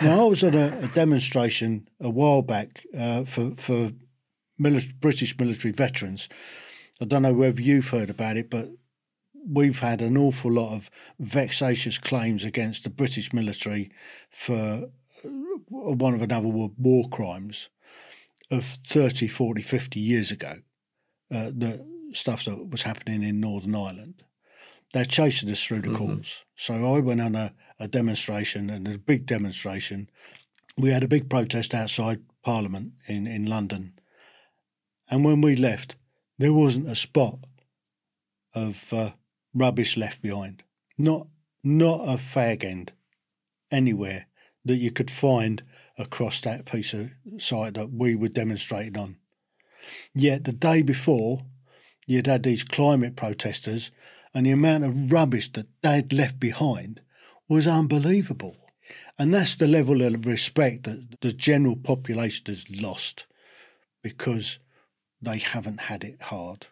Now, 0.00 0.22
I 0.22 0.24
was 0.26 0.44
at 0.44 0.54
a, 0.54 0.78
a 0.78 0.88
demonstration 0.88 1.88
a 2.00 2.10
while 2.10 2.42
back 2.42 2.84
uh, 2.96 3.24
for, 3.24 3.52
for 3.56 3.92
British 4.58 5.38
military 5.38 5.72
veterans. 5.72 6.28
I 7.00 7.04
don't 7.04 7.22
know 7.22 7.32
whether 7.32 7.60
you've 7.60 7.88
heard 7.88 8.10
about 8.10 8.36
it, 8.36 8.48
but 8.48 8.68
we've 9.46 9.80
had 9.80 10.00
an 10.00 10.16
awful 10.16 10.52
lot 10.52 10.74
of 10.74 10.90
vexatious 11.18 11.98
claims 11.98 12.44
against 12.44 12.84
the 12.84 12.90
British 12.90 13.32
military 13.32 13.90
for 14.30 14.88
uh, 15.24 15.28
one 15.68 16.14
of 16.14 16.22
another 16.22 16.48
war 16.48 17.08
crimes 17.08 17.68
of 18.50 18.64
30, 18.64 19.28
40, 19.28 19.62
50 19.62 20.00
years 20.00 20.30
ago, 20.30 20.58
uh, 21.32 21.50
the 21.56 21.84
stuff 22.12 22.44
that 22.44 22.70
was 22.70 22.82
happening 22.82 23.22
in 23.22 23.40
Northern 23.40 23.74
Ireland. 23.74 24.24
They're 24.92 25.04
chasing 25.06 25.50
us 25.50 25.62
through 25.62 25.80
the 25.80 25.88
mm-hmm. 25.88 25.96
courts. 25.96 26.42
So 26.54 26.94
I 26.94 26.98
went 26.98 27.22
on 27.22 27.34
a, 27.34 27.54
a 27.80 27.88
demonstration 27.88 28.68
and 28.68 28.86
a 28.86 28.98
big 28.98 29.24
demonstration. 29.24 30.10
We 30.76 30.90
had 30.90 31.02
a 31.02 31.08
big 31.08 31.30
protest 31.30 31.74
outside 31.74 32.20
Parliament 32.44 32.92
in, 33.06 33.26
in 33.26 33.46
London. 33.46 33.98
And 35.10 35.24
when 35.24 35.40
we 35.40 35.56
left, 35.56 35.96
there 36.38 36.52
wasn't 36.52 36.88
a 36.88 36.94
spot 36.94 37.38
of 38.54 38.92
uh, 38.92 39.10
rubbish 39.54 39.96
left 39.96 40.22
behind. 40.22 40.62
Not 40.98 41.26
not 41.64 42.08
a 42.08 42.16
fag 42.16 42.64
end 42.64 42.92
anywhere 43.70 44.26
that 44.64 44.76
you 44.76 44.90
could 44.90 45.10
find 45.10 45.62
across 45.98 46.40
that 46.40 46.64
piece 46.66 46.92
of 46.92 47.10
site 47.38 47.74
that 47.74 47.92
we 47.92 48.14
were 48.14 48.28
demonstrating 48.28 48.98
on. 48.98 49.16
Yet 50.14 50.44
the 50.44 50.52
day 50.52 50.82
before, 50.82 51.44
you'd 52.06 52.26
had 52.26 52.42
these 52.42 52.64
climate 52.64 53.16
protesters, 53.16 53.90
and 54.34 54.46
the 54.46 54.50
amount 54.50 54.84
of 54.84 55.12
rubbish 55.12 55.52
that 55.52 55.66
they'd 55.82 56.12
left 56.12 56.40
behind 56.40 57.00
was 57.48 57.66
unbelievable. 57.66 58.56
And 59.18 59.34
that's 59.34 59.56
the 59.56 59.66
level 59.66 60.02
of 60.02 60.26
respect 60.26 60.84
that 60.84 61.20
the 61.20 61.32
general 61.32 61.76
population 61.76 62.46
has 62.46 62.68
lost 62.70 63.26
because 64.02 64.58
they 65.20 65.38
haven't 65.38 65.82
had 65.82 66.02
it 66.02 66.20
hard. 66.22 66.66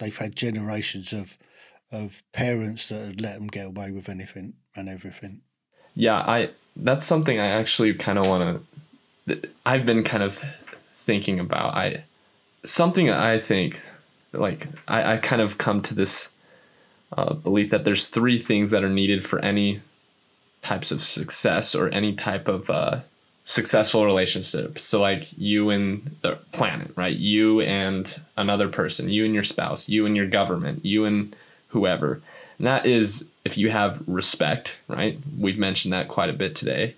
They've 0.00 0.16
had 0.16 0.34
generations 0.34 1.12
of 1.12 1.38
of 1.94 2.22
parents 2.32 2.88
that 2.88 3.06
had 3.06 3.20
let 3.20 3.34
them 3.34 3.46
get 3.46 3.66
away 3.66 3.90
with 3.90 4.08
anything 4.08 4.54
and 4.74 4.88
everything. 4.88 5.40
Yeah, 5.94 6.16
I 6.16 6.50
that's 6.76 7.04
something 7.04 7.38
I 7.38 7.46
actually 7.46 7.94
kind 7.94 8.18
of 8.18 8.26
want 8.26 8.62
to. 9.26 9.48
I've 9.64 9.86
been 9.86 10.04
kind 10.04 10.22
of 10.22 10.44
thinking 10.96 11.40
about. 11.40 11.74
I 11.74 12.04
something 12.64 13.10
I 13.10 13.38
think 13.38 13.80
like 14.32 14.66
I, 14.88 15.14
I 15.14 15.16
kind 15.18 15.40
of 15.40 15.58
come 15.58 15.80
to 15.82 15.94
this 15.94 16.32
uh, 17.16 17.34
belief 17.34 17.70
that 17.70 17.84
there's 17.84 18.06
three 18.06 18.38
things 18.38 18.70
that 18.72 18.82
are 18.82 18.88
needed 18.88 19.24
for 19.24 19.38
any 19.38 19.80
types 20.62 20.90
of 20.90 21.02
success 21.02 21.74
or 21.74 21.88
any 21.90 22.14
type 22.14 22.48
of 22.48 22.68
uh, 22.70 23.00
successful 23.44 24.04
relationship. 24.04 24.78
So 24.78 25.00
like 25.00 25.36
you 25.38 25.70
and 25.70 26.16
the 26.22 26.38
planet, 26.52 26.92
right? 26.96 27.14
You 27.14 27.60
and 27.60 28.20
another 28.36 28.68
person, 28.68 29.10
you 29.10 29.24
and 29.24 29.34
your 29.34 29.44
spouse, 29.44 29.88
you 29.88 30.06
and 30.06 30.16
your 30.16 30.26
government, 30.26 30.84
you 30.84 31.04
and 31.04 31.36
whoever. 31.74 32.22
And 32.58 32.66
that 32.68 32.86
is 32.86 33.28
if 33.44 33.58
you 33.58 33.68
have 33.70 34.00
respect, 34.06 34.76
right? 34.88 35.18
We've 35.38 35.58
mentioned 35.58 35.92
that 35.92 36.08
quite 36.08 36.30
a 36.30 36.34
bit 36.34 36.54
today. 36.54 36.94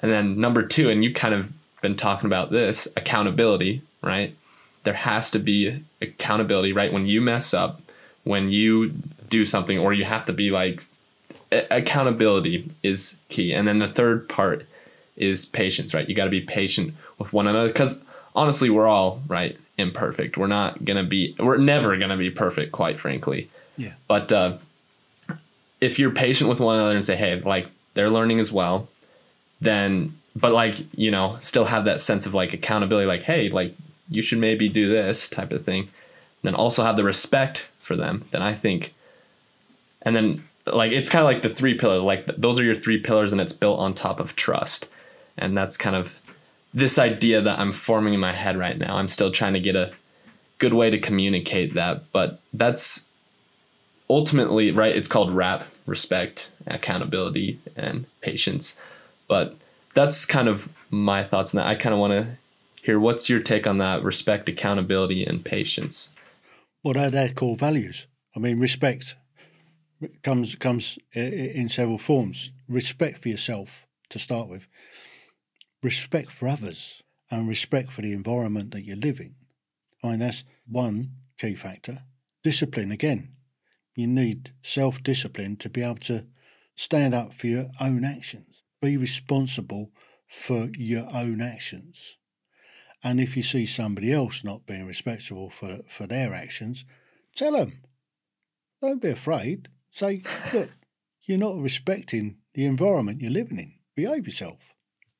And 0.00 0.10
then 0.10 0.40
number 0.40 0.62
two, 0.62 0.88
and 0.88 1.04
you 1.04 1.12
kind 1.12 1.34
of 1.34 1.52
been 1.82 1.94
talking 1.96 2.26
about 2.26 2.50
this 2.50 2.88
accountability, 2.96 3.82
right? 4.02 4.34
There 4.84 4.94
has 4.94 5.30
to 5.30 5.38
be 5.38 5.84
accountability, 6.00 6.72
right? 6.72 6.92
When 6.92 7.06
you 7.06 7.20
mess 7.20 7.52
up, 7.52 7.82
when 8.24 8.50
you 8.50 8.94
do 9.28 9.44
something, 9.44 9.78
or 9.78 9.92
you 9.92 10.04
have 10.04 10.24
to 10.24 10.32
be 10.32 10.50
like, 10.50 10.82
accountability 11.52 12.70
is 12.82 13.18
key. 13.28 13.52
And 13.52 13.68
then 13.68 13.78
the 13.78 13.88
third 13.88 14.28
part 14.28 14.66
is 15.16 15.44
patience, 15.44 15.92
right? 15.92 16.08
You 16.08 16.14
got 16.14 16.24
to 16.24 16.30
be 16.30 16.40
patient 16.40 16.94
with 17.18 17.32
one 17.32 17.46
another 17.46 17.68
because 17.68 18.02
honestly, 18.34 18.70
we're 18.70 18.86
all, 18.86 19.20
right, 19.28 19.58
imperfect. 19.76 20.38
We're 20.38 20.46
not 20.46 20.84
going 20.84 20.96
to 20.96 21.08
be, 21.08 21.36
we're 21.38 21.58
never 21.58 21.96
going 21.98 22.10
to 22.10 22.16
be 22.16 22.30
perfect, 22.30 22.72
quite 22.72 22.98
frankly. 22.98 23.50
Yeah. 23.76 23.92
But 24.08 24.32
uh, 24.32 24.58
if 25.80 25.98
you're 25.98 26.10
patient 26.10 26.48
with 26.48 26.60
one 26.60 26.76
another 26.76 26.94
and 26.94 27.04
say, 27.04 27.16
hey, 27.16 27.40
like 27.40 27.68
they're 27.94 28.10
learning 28.10 28.40
as 28.40 28.52
well, 28.52 28.88
then, 29.60 30.16
but 30.36 30.52
like, 30.52 30.76
you 30.96 31.10
know, 31.10 31.36
still 31.40 31.64
have 31.64 31.84
that 31.84 32.00
sense 32.00 32.26
of 32.26 32.34
like 32.34 32.52
accountability, 32.52 33.06
like, 33.06 33.22
hey, 33.22 33.48
like 33.50 33.74
you 34.08 34.22
should 34.22 34.38
maybe 34.38 34.68
do 34.68 34.88
this 34.88 35.28
type 35.28 35.52
of 35.52 35.64
thing. 35.64 35.82
And 35.82 35.90
Then 36.42 36.54
also 36.54 36.82
have 36.84 36.96
the 36.96 37.04
respect 37.04 37.66
for 37.80 37.96
them, 37.96 38.24
then 38.30 38.42
I 38.42 38.54
think, 38.54 38.94
and 40.02 40.14
then 40.14 40.44
like 40.66 40.92
it's 40.92 41.10
kind 41.10 41.22
of 41.22 41.26
like 41.26 41.42
the 41.42 41.48
three 41.48 41.74
pillars, 41.74 42.02
like 42.02 42.26
those 42.26 42.58
are 42.58 42.64
your 42.64 42.74
three 42.74 42.98
pillars 42.98 43.32
and 43.32 43.40
it's 43.40 43.52
built 43.52 43.78
on 43.78 43.94
top 43.94 44.20
of 44.20 44.36
trust. 44.36 44.88
And 45.36 45.56
that's 45.56 45.76
kind 45.76 45.96
of 45.96 46.18
this 46.72 46.98
idea 46.98 47.40
that 47.40 47.58
I'm 47.58 47.72
forming 47.72 48.14
in 48.14 48.20
my 48.20 48.32
head 48.32 48.56
right 48.58 48.78
now. 48.78 48.96
I'm 48.96 49.08
still 49.08 49.30
trying 49.30 49.54
to 49.54 49.60
get 49.60 49.76
a 49.76 49.92
good 50.58 50.74
way 50.74 50.90
to 50.90 50.98
communicate 50.98 51.74
that, 51.74 52.10
but 52.12 52.40
that's 52.52 53.10
ultimately, 54.08 54.70
right, 54.70 54.94
it's 54.94 55.08
called 55.08 55.34
RAP 55.34 55.64
respect, 55.86 56.50
accountability, 56.66 57.60
and 57.76 58.06
patience. 58.20 58.78
But 59.28 59.56
that's 59.94 60.26
kind 60.26 60.48
of 60.48 60.68
my 60.90 61.24
thoughts 61.24 61.54
on 61.54 61.58
that. 61.58 61.66
I 61.66 61.74
kind 61.74 61.92
of 61.92 62.00
want 62.00 62.12
to 62.12 62.36
hear 62.82 62.98
what's 63.00 63.28
your 63.28 63.40
take 63.40 63.66
on 63.66 63.78
that 63.78 64.02
respect, 64.02 64.48
accountability, 64.48 65.24
and 65.24 65.44
patience. 65.44 66.14
Well, 66.82 66.94
they're 66.94 67.10
their 67.10 67.30
core 67.30 67.56
values. 67.56 68.06
I 68.36 68.40
mean, 68.40 68.58
respect 68.58 69.14
comes 70.22 70.54
comes 70.56 70.98
in 71.14 71.68
several 71.68 71.98
forms. 71.98 72.50
Respect 72.68 73.22
for 73.22 73.28
yourself 73.28 73.86
to 74.10 74.18
start 74.18 74.48
with, 74.48 74.66
respect 75.82 76.30
for 76.30 76.48
others, 76.48 77.02
and 77.30 77.48
respect 77.48 77.90
for 77.90 78.02
the 78.02 78.12
environment 78.12 78.72
that 78.72 78.84
you 78.84 78.96
live 78.96 79.20
in. 79.20 79.34
I 80.02 80.08
mean, 80.08 80.18
that's 80.18 80.44
one 80.66 81.12
key 81.38 81.54
factor. 81.54 82.02
Discipline 82.42 82.90
again. 82.90 83.33
You 83.94 84.06
need 84.06 84.52
self 84.62 85.02
discipline 85.02 85.56
to 85.56 85.68
be 85.68 85.82
able 85.82 85.96
to 85.96 86.26
stand 86.76 87.14
up 87.14 87.32
for 87.34 87.46
your 87.46 87.70
own 87.80 88.04
actions, 88.04 88.62
be 88.80 88.96
responsible 88.96 89.90
for 90.26 90.70
your 90.76 91.08
own 91.12 91.40
actions. 91.40 92.16
And 93.02 93.20
if 93.20 93.36
you 93.36 93.42
see 93.42 93.66
somebody 93.66 94.12
else 94.12 94.42
not 94.42 94.66
being 94.66 94.86
respectable 94.86 95.50
for, 95.50 95.80
for 95.88 96.06
their 96.06 96.34
actions, 96.34 96.84
tell 97.36 97.52
them. 97.52 97.82
Don't 98.80 99.02
be 99.02 99.10
afraid. 99.10 99.68
Say, 99.90 100.22
look, 100.52 100.70
you're 101.22 101.38
not 101.38 101.58
respecting 101.58 102.38
the 102.54 102.64
environment 102.64 103.20
you're 103.20 103.30
living 103.30 103.58
in. 103.58 103.74
Behave 103.94 104.26
yourself. 104.26 104.74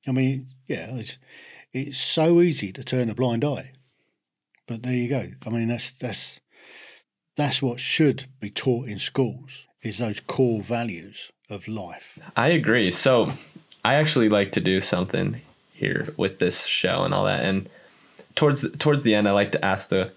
I 0.07 0.13
mean, 0.13 0.49
yeah, 0.67 0.97
it's, 0.97 1.19
it's 1.73 1.99
so 1.99 2.41
easy 2.41 2.73
to 2.73 2.83
turn 2.83 3.11
a 3.11 3.15
blind 3.15 3.45
eye. 3.45 3.73
But 4.67 4.83
there 4.83 4.95
you 4.95 5.09
go. 5.09 5.31
I 5.47 5.51
mean, 5.51 5.69
that's 5.69 5.93
that's 5.93 6.41
that's 7.37 7.61
what 7.63 7.81
should 7.81 8.27
be 8.41 8.51
taught 8.51 8.89
in 8.89 8.99
schools 8.99 9.67
is 9.83 9.99
those 9.99 10.21
core 10.21 10.63
values 10.63 11.31
of 11.51 11.69
life. 11.69 12.19
I 12.37 12.49
agree. 12.49 12.91
So 12.91 13.33
I 13.85 13.95
actually 13.95 14.29
like 14.29 14.53
to 14.53 14.61
do 14.61 14.81
something 14.81 15.41
here 15.73 16.07
with 16.17 16.39
this 16.39 16.67
show 16.67 17.05
and 17.05 17.13
all 17.13 17.25
that. 17.25 17.45
And 17.45 17.69
towards 18.35 18.69
towards 18.79 19.03
the 19.03 19.15
end, 19.15 19.29
I 19.29 19.33
like 19.33 19.53
to 19.53 19.65
ask 19.65 19.89
the 19.89 20.11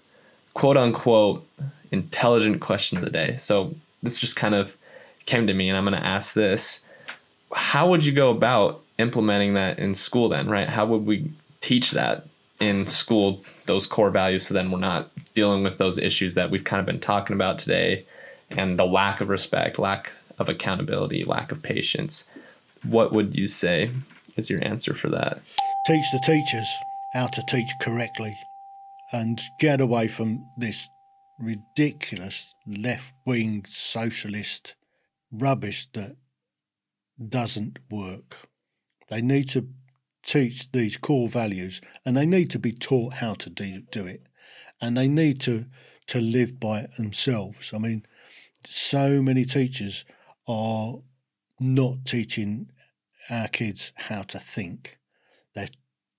quote 0.54 0.76
unquote 0.76 1.46
intelligent 1.90 2.60
question 2.60 2.98
of 2.98 3.04
the 3.04 3.10
day. 3.10 3.36
So 3.36 3.74
this 4.02 4.18
just 4.18 4.36
kind 4.36 4.54
of 4.54 4.76
came 5.26 5.46
to 5.46 5.54
me, 5.54 5.68
and 5.68 5.76
I'm 5.76 5.84
going 5.84 6.00
to 6.00 6.06
ask 6.06 6.34
this: 6.34 6.86
How 7.52 7.88
would 7.90 8.04
you 8.04 8.12
go 8.12 8.30
about 8.30 8.82
implementing 8.98 9.54
that 9.54 9.78
in 9.78 9.94
school? 9.94 10.28
Then, 10.28 10.48
right? 10.48 10.68
How 10.68 10.86
would 10.86 11.04
we 11.04 11.30
teach 11.60 11.90
that 11.92 12.27
in 12.60 12.86
school? 12.86 13.44
Those 13.66 13.86
core 13.86 14.10
values, 14.10 14.46
so 14.46 14.54
then 14.54 14.70
we're 14.70 14.78
not 14.78 15.10
dealing 15.34 15.62
with 15.62 15.78
those 15.78 15.98
issues 15.98 16.34
that 16.34 16.50
we've 16.50 16.64
kind 16.64 16.80
of 16.80 16.86
been 16.86 17.00
talking 17.00 17.34
about 17.34 17.58
today, 17.58 18.06
and 18.50 18.78
the 18.78 18.86
lack 18.86 19.20
of 19.20 19.28
respect, 19.28 19.78
lack 19.78 20.12
of 20.38 20.48
accountability, 20.48 21.24
lack 21.24 21.52
of 21.52 21.62
patience. 21.62 22.30
What 22.84 23.12
would 23.12 23.36
you 23.36 23.46
say 23.46 23.90
is 24.36 24.48
your 24.48 24.64
answer 24.64 24.94
for 24.94 25.08
that? 25.10 25.40
Teach 25.86 26.04
the 26.12 26.20
teachers 26.24 26.68
how 27.12 27.26
to 27.26 27.42
teach 27.48 27.70
correctly 27.80 28.36
and 29.12 29.40
get 29.58 29.80
away 29.80 30.08
from 30.08 30.46
this 30.56 30.88
ridiculous 31.38 32.54
left 32.66 33.12
wing 33.24 33.64
socialist 33.70 34.74
rubbish 35.32 35.88
that 35.94 36.16
doesn't 37.28 37.78
work. 37.90 38.36
They 39.08 39.20
need 39.20 39.48
to 39.50 39.68
teach 40.24 40.70
these 40.72 40.96
core 40.96 41.28
values 41.28 41.80
and 42.04 42.16
they 42.16 42.26
need 42.26 42.50
to 42.50 42.58
be 42.58 42.72
taught 42.72 43.14
how 43.14 43.34
to 43.34 43.50
do, 43.50 43.82
do 43.90 44.06
it 44.06 44.22
and 44.80 44.96
they 44.96 45.08
need 45.08 45.40
to 45.40 45.66
to 46.06 46.20
live 46.20 46.58
by 46.58 46.80
it 46.80 46.96
themselves. 46.96 47.70
I 47.74 47.78
mean, 47.78 48.06
so 48.64 49.20
many 49.20 49.44
teachers 49.44 50.06
are 50.46 51.00
not 51.60 52.06
teaching 52.06 52.70
our 53.28 53.48
kids 53.48 53.92
how 53.94 54.22
to 54.22 54.38
think. 54.38 54.96
They're 55.54 55.68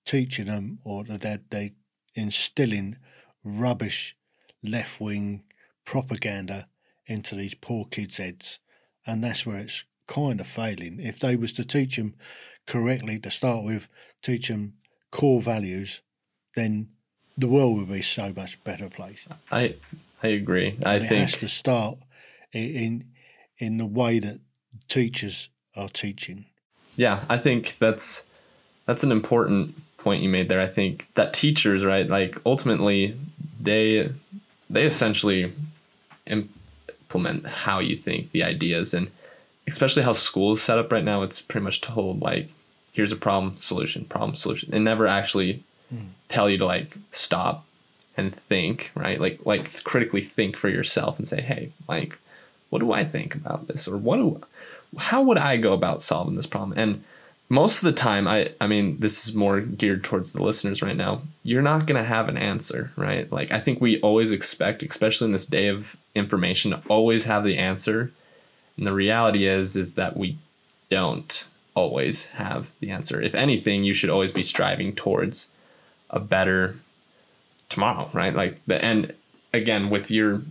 teaching 0.05 0.45
them 0.45 0.77
or 0.83 1.03
they're, 1.05 1.39
they 1.49 1.73
instilling 2.13 2.97
rubbish 3.43 4.15
left 4.61 5.01
wing 5.01 5.43
propaganda 5.85 6.67
into 7.07 7.33
these 7.33 7.55
poor 7.55 7.85
kids' 7.85 8.17
heads. 8.17 8.59
And 9.07 9.23
that's 9.23 9.43
where 9.43 9.57
it's 9.57 9.85
kind 10.05 10.39
of 10.39 10.45
failing. 10.45 10.99
If 10.99 11.17
they 11.17 11.35
was 11.35 11.51
to 11.53 11.63
teach 11.63 11.95
them 11.95 12.13
correctly 12.69 13.19
to 13.19 13.31
start 13.31 13.65
with, 13.65 13.87
teach 14.21 14.47
them 14.47 14.73
core 15.11 15.41
values, 15.41 16.01
then 16.55 16.87
the 17.37 17.47
world 17.47 17.77
would 17.77 17.91
be 17.91 18.01
so 18.01 18.31
much 18.35 18.63
better 18.63 18.89
place. 18.89 19.27
I 19.51 19.75
I 20.23 20.27
agree. 20.27 20.69
And 20.69 20.87
I 20.87 20.95
it 20.95 21.03
think 21.03 21.21
has 21.29 21.37
to 21.39 21.47
start 21.47 21.97
in 22.53 23.05
in 23.57 23.77
the 23.77 23.85
way 23.85 24.19
that 24.19 24.39
teachers 24.87 25.49
are 25.75 25.89
teaching. 25.89 26.45
Yeah, 26.95 27.23
I 27.29 27.37
think 27.37 27.77
that's 27.79 28.27
that's 28.85 29.03
an 29.03 29.11
important 29.11 29.75
point 29.97 30.21
you 30.21 30.29
made 30.29 30.49
there. 30.49 30.61
I 30.61 30.67
think 30.67 31.07
that 31.15 31.33
teachers, 31.33 31.83
right, 31.83 32.07
like 32.07 32.37
ultimately 32.45 33.17
they 33.59 34.11
they 34.69 34.85
essentially 34.85 35.51
implement 36.27 37.45
how 37.47 37.79
you 37.79 37.95
think 37.95 38.31
the 38.31 38.43
ideas 38.43 38.93
and 38.93 39.09
especially 39.67 40.03
how 40.03 40.13
schools 40.13 40.61
set 40.61 40.77
up 40.77 40.91
right 40.91 41.03
now 41.03 41.21
it's 41.23 41.41
pretty 41.41 41.63
much 41.63 41.81
told 41.81 42.21
like 42.21 42.49
here's 42.99 43.13
a 43.13 43.15
problem 43.15 43.55
solution 43.61 44.03
problem 44.03 44.35
solution. 44.35 44.73
And 44.73 44.83
never 44.83 45.07
actually 45.07 45.63
mm. 45.93 46.05
tell 46.27 46.49
you 46.49 46.57
to 46.57 46.65
like 46.65 46.97
stop 47.11 47.65
and 48.17 48.35
think 48.35 48.91
right? 48.93 49.21
Like 49.21 49.45
like 49.45 49.83
critically 49.85 50.19
think 50.19 50.57
for 50.57 50.67
yourself 50.67 51.17
and 51.17 51.25
say 51.25 51.39
hey 51.39 51.71
like 51.87 52.17
what 52.71 52.79
do 52.79 52.91
i 52.91 53.05
think 53.05 53.35
about 53.35 53.69
this? 53.69 53.87
Or 53.87 53.95
what 53.95 54.17
do 54.17 54.41
how 54.97 55.21
would 55.23 55.37
i 55.37 55.55
go 55.55 55.71
about 55.71 56.01
solving 56.01 56.35
this 56.35 56.45
problem? 56.45 56.77
And 56.77 57.01
most 57.47 57.77
of 57.77 57.85
the 57.85 57.93
time 57.93 58.27
i 58.27 58.51
i 58.59 58.67
mean 58.67 58.99
this 58.99 59.25
is 59.25 59.33
more 59.33 59.61
geared 59.61 60.03
towards 60.03 60.33
the 60.33 60.43
listeners 60.43 60.83
right 60.83 60.95
now 60.95 61.19
you're 61.43 61.63
not 61.63 61.87
going 61.87 61.99
to 61.99 62.07
have 62.07 62.27
an 62.27 62.37
answer 62.37 62.91
right? 62.97 63.31
Like 63.31 63.53
i 63.53 63.61
think 63.61 63.79
we 63.79 64.01
always 64.01 64.33
expect 64.33 64.83
especially 64.83 65.27
in 65.27 65.31
this 65.31 65.45
day 65.45 65.69
of 65.69 65.95
information 66.15 66.71
to 66.71 66.81
always 66.89 67.23
have 67.23 67.45
the 67.45 67.57
answer. 67.57 68.11
And 68.75 68.85
the 68.85 68.93
reality 68.93 69.47
is 69.47 69.77
is 69.77 69.95
that 69.95 70.17
we 70.17 70.37
don't 70.89 71.45
always 71.79 72.25
have 72.25 72.71
the 72.79 72.89
answer 72.91 73.21
if 73.21 73.35
anything 73.35 73.83
you 73.83 73.93
should 73.93 74.09
always 74.09 74.31
be 74.31 74.43
striving 74.43 74.91
towards 74.95 75.53
a 76.09 76.19
better 76.19 76.75
tomorrow 77.69 78.09
right 78.13 78.35
like 78.35 78.59
the 78.67 78.83
and 78.83 79.13
again 79.53 79.89
with 79.89 80.11
your 80.11 80.41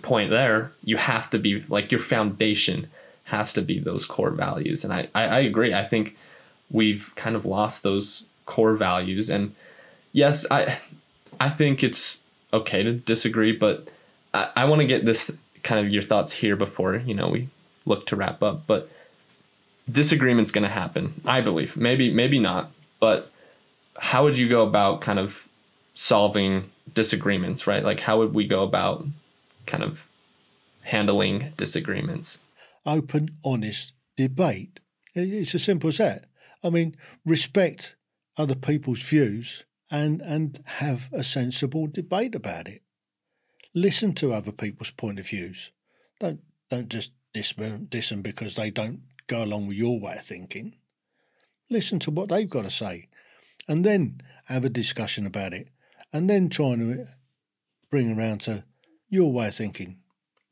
point 0.00 0.30
there 0.30 0.72
you 0.84 0.96
have 0.96 1.28
to 1.28 1.38
be 1.38 1.62
like 1.68 1.92
your 1.92 2.04
foundation 2.14 2.88
has 3.24 3.52
to 3.52 3.62
be 3.62 3.78
those 3.78 4.04
core 4.06 4.30
values 4.30 4.84
and 4.84 4.92
i 4.92 5.08
i, 5.14 5.24
I 5.24 5.40
agree 5.40 5.72
i 5.74 5.84
think 5.84 6.16
we've 6.72 7.12
kind 7.14 7.36
of 7.36 7.44
lost 7.46 7.82
those 7.82 8.26
core 8.46 8.74
values. 8.74 9.30
And 9.30 9.54
yes, 10.12 10.46
I 10.50 10.78
I 11.38 11.50
think 11.50 11.84
it's 11.84 12.20
okay 12.52 12.82
to 12.82 12.92
disagree, 12.92 13.52
but 13.52 13.88
I, 14.34 14.50
I 14.56 14.64
want 14.64 14.80
to 14.80 14.86
get 14.86 15.04
this 15.04 15.36
kind 15.62 15.84
of 15.84 15.92
your 15.92 16.02
thoughts 16.02 16.32
here 16.32 16.56
before 16.56 16.96
you 16.96 17.14
know 17.14 17.28
we 17.28 17.48
look 17.86 18.06
to 18.06 18.16
wrap 18.16 18.42
up. 18.42 18.66
But 18.66 18.88
disagreement's 19.90 20.50
going 20.50 20.64
to 20.64 20.70
happen, 20.70 21.20
I 21.24 21.40
believe. 21.40 21.76
Maybe 21.76 22.12
maybe 22.12 22.38
not, 22.38 22.70
but 23.00 23.30
how 23.98 24.24
would 24.24 24.36
you 24.36 24.48
go 24.48 24.62
about 24.62 25.00
kind 25.00 25.18
of 25.18 25.48
solving 25.94 26.70
disagreements, 26.94 27.66
right? 27.66 27.82
Like 27.82 28.00
how 28.00 28.18
would 28.18 28.34
we 28.34 28.46
go 28.46 28.62
about 28.62 29.06
kind 29.66 29.82
of 29.82 30.08
handling 30.82 31.52
disagreements? 31.56 32.40
Open, 32.84 33.36
honest 33.44 33.92
debate. 34.16 34.80
It's 35.14 35.54
as 35.54 35.64
simple 35.64 35.88
as 35.88 35.98
that. 35.98 36.24
I 36.64 36.70
mean, 36.70 36.96
respect 37.24 37.96
other 38.36 38.54
people's 38.54 39.02
views 39.02 39.64
and, 39.90 40.20
and 40.22 40.62
have 40.64 41.08
a 41.12 41.22
sensible 41.22 41.86
debate 41.86 42.34
about 42.34 42.66
it. 42.66 42.82
Listen 43.74 44.14
to 44.14 44.32
other 44.32 44.52
people's 44.52 44.90
point 44.90 45.18
of 45.18 45.28
views. 45.28 45.70
Don't 46.20 46.40
don't 46.70 46.88
just 46.88 47.12
diss 47.34 47.52
them 47.52 48.22
because 48.22 48.54
they 48.54 48.70
don't 48.70 49.00
go 49.32 49.42
along 49.42 49.66
with 49.66 49.78
your 49.78 49.98
way 49.98 50.16
of 50.18 50.24
thinking. 50.24 50.74
Listen 51.70 51.98
to 52.00 52.10
what 52.10 52.28
they've 52.28 52.48
got 52.48 52.64
to 52.64 52.70
say, 52.70 53.08
and 53.66 53.82
then 53.82 54.20
have 54.44 54.62
a 54.62 54.68
discussion 54.68 55.26
about 55.26 55.54
it, 55.54 55.68
and 56.12 56.28
then 56.28 56.50
trying 56.50 56.80
to 56.80 57.06
bring 57.90 58.12
around 58.12 58.42
to 58.42 58.64
your 59.08 59.32
way 59.32 59.48
of 59.48 59.54
thinking. 59.54 59.96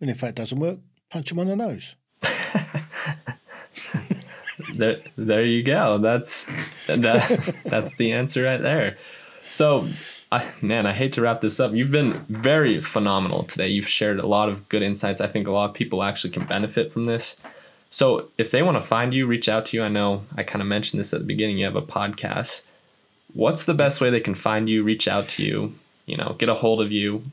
And 0.00 0.08
if 0.08 0.22
that 0.22 0.34
doesn't 0.34 0.58
work, 0.58 0.78
punch 1.10 1.28
them 1.28 1.40
on 1.40 1.48
the 1.48 1.56
nose. 1.56 1.94
there, 4.74 5.02
there 5.16 5.44
you 5.44 5.62
go. 5.62 5.98
That's 5.98 6.46
that, 6.86 7.54
that's 7.66 7.96
the 7.96 8.12
answer 8.12 8.44
right 8.44 8.62
there. 8.62 8.96
So, 9.50 9.88
I, 10.32 10.50
man, 10.62 10.86
I 10.86 10.94
hate 10.94 11.12
to 11.14 11.20
wrap 11.20 11.42
this 11.42 11.60
up. 11.60 11.74
You've 11.74 11.90
been 11.90 12.24
very 12.30 12.80
phenomenal 12.80 13.42
today. 13.42 13.68
You've 13.68 13.88
shared 13.88 14.20
a 14.20 14.26
lot 14.26 14.48
of 14.48 14.70
good 14.70 14.82
insights. 14.82 15.20
I 15.20 15.26
think 15.26 15.48
a 15.48 15.52
lot 15.52 15.68
of 15.68 15.74
people 15.74 16.02
actually 16.02 16.30
can 16.30 16.44
benefit 16.44 16.94
from 16.94 17.04
this. 17.04 17.36
So, 17.90 18.28
if 18.38 18.52
they 18.52 18.62
want 18.62 18.80
to 18.80 18.86
find 18.86 19.12
you, 19.12 19.26
reach 19.26 19.48
out 19.48 19.66
to 19.66 19.76
you. 19.76 19.82
I 19.82 19.88
know 19.88 20.24
I 20.36 20.44
kind 20.44 20.62
of 20.62 20.68
mentioned 20.68 21.00
this 21.00 21.12
at 21.12 21.20
the 21.20 21.26
beginning. 21.26 21.58
You 21.58 21.64
have 21.64 21.76
a 21.76 21.82
podcast. 21.82 22.62
What's 23.34 23.64
the 23.64 23.74
best 23.74 24.00
way 24.00 24.10
they 24.10 24.20
can 24.20 24.34
find 24.34 24.68
you, 24.68 24.82
reach 24.82 25.08
out 25.08 25.28
to 25.30 25.44
you, 25.44 25.74
you 26.06 26.16
know, 26.16 26.36
get 26.38 26.48
a 26.48 26.54
hold 26.54 26.80
of 26.80 26.92
you? 26.92 27.24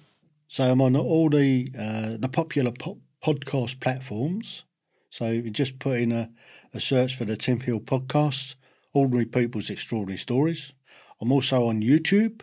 So 0.48 0.64
I'm 0.64 0.82
on 0.82 0.96
all 0.96 1.30
the 1.30 1.72
uh, 1.78 2.18
the 2.18 2.30
popular 2.30 2.72
podcast 2.72 3.80
platforms. 3.80 4.64
So 5.10 5.30
you 5.30 5.50
just 5.50 5.80
put 5.80 6.00
in 6.00 6.12
a, 6.12 6.30
a 6.74 6.80
search 6.80 7.16
for 7.16 7.26
the 7.26 7.38
Tim 7.38 7.60
Hill 7.60 7.80
podcast, 7.80 8.56
Ordinary 8.94 9.26
People's 9.26 9.70
Extraordinary 9.70 10.18
Stories. 10.18 10.74
I'm 11.22 11.32
also 11.32 11.68
on 11.68 11.82
YouTube 11.82 12.42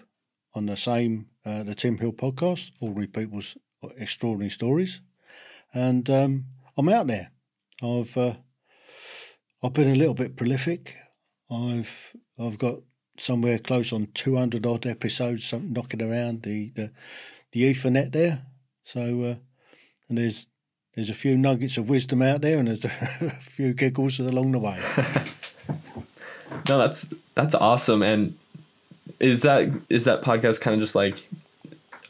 on 0.55 0.67
the 0.67 0.77
same, 0.77 1.27
uh, 1.45 1.63
the 1.63 1.75
Tim 1.75 1.99
Hill 1.99 2.13
podcast, 2.13 2.71
Ordinary 2.81 3.07
People's 3.07 3.57
Extraordinary 3.97 4.51
Stories. 4.51 5.01
And 5.73 6.09
um, 6.11 6.45
I'm 6.77 6.89
out 6.89 7.07
there. 7.07 7.31
I've 7.83 8.17
uh, 8.17 8.35
I've 9.63 9.73
been 9.73 9.91
a 9.91 9.95
little 9.95 10.15
bit 10.15 10.37
prolific. 10.37 10.97
I've 11.51 12.15
I've 12.39 12.59
got 12.59 12.81
somewhere 13.19 13.59
close 13.59 13.93
on 13.93 14.09
200 14.15 14.67
odd 14.67 14.87
episodes, 14.87 15.45
something 15.45 15.73
knocking 15.73 16.03
around 16.03 16.43
the, 16.43 16.71
the, 16.75 16.91
the 17.53 17.73
Ethernet 17.73 18.13
there. 18.13 18.43
So, 18.85 19.01
uh, 19.01 19.35
and 20.09 20.19
there's 20.19 20.47
there's 20.95 21.11
a 21.11 21.15
few 21.15 21.37
nuggets 21.37 21.77
of 21.77 21.89
wisdom 21.89 22.23
out 22.23 22.41
there, 22.43 22.59
and 22.59 22.69
there's 22.69 22.85
a 22.85 23.31
few 23.31 23.73
giggles 23.73 24.21
along 24.21 24.53
the 24.53 24.59
way. 24.59 24.81
no, 26.69 26.79
that's 26.79 27.13
that's 27.35 27.55
awesome. 27.55 28.03
And 28.03 28.37
is 29.19 29.43
that 29.43 29.71
is 29.89 30.05
that 30.05 30.23
podcast 30.23 30.61
kind 30.61 30.75
of 30.75 30.81
just 30.81 30.95
like 30.95 31.27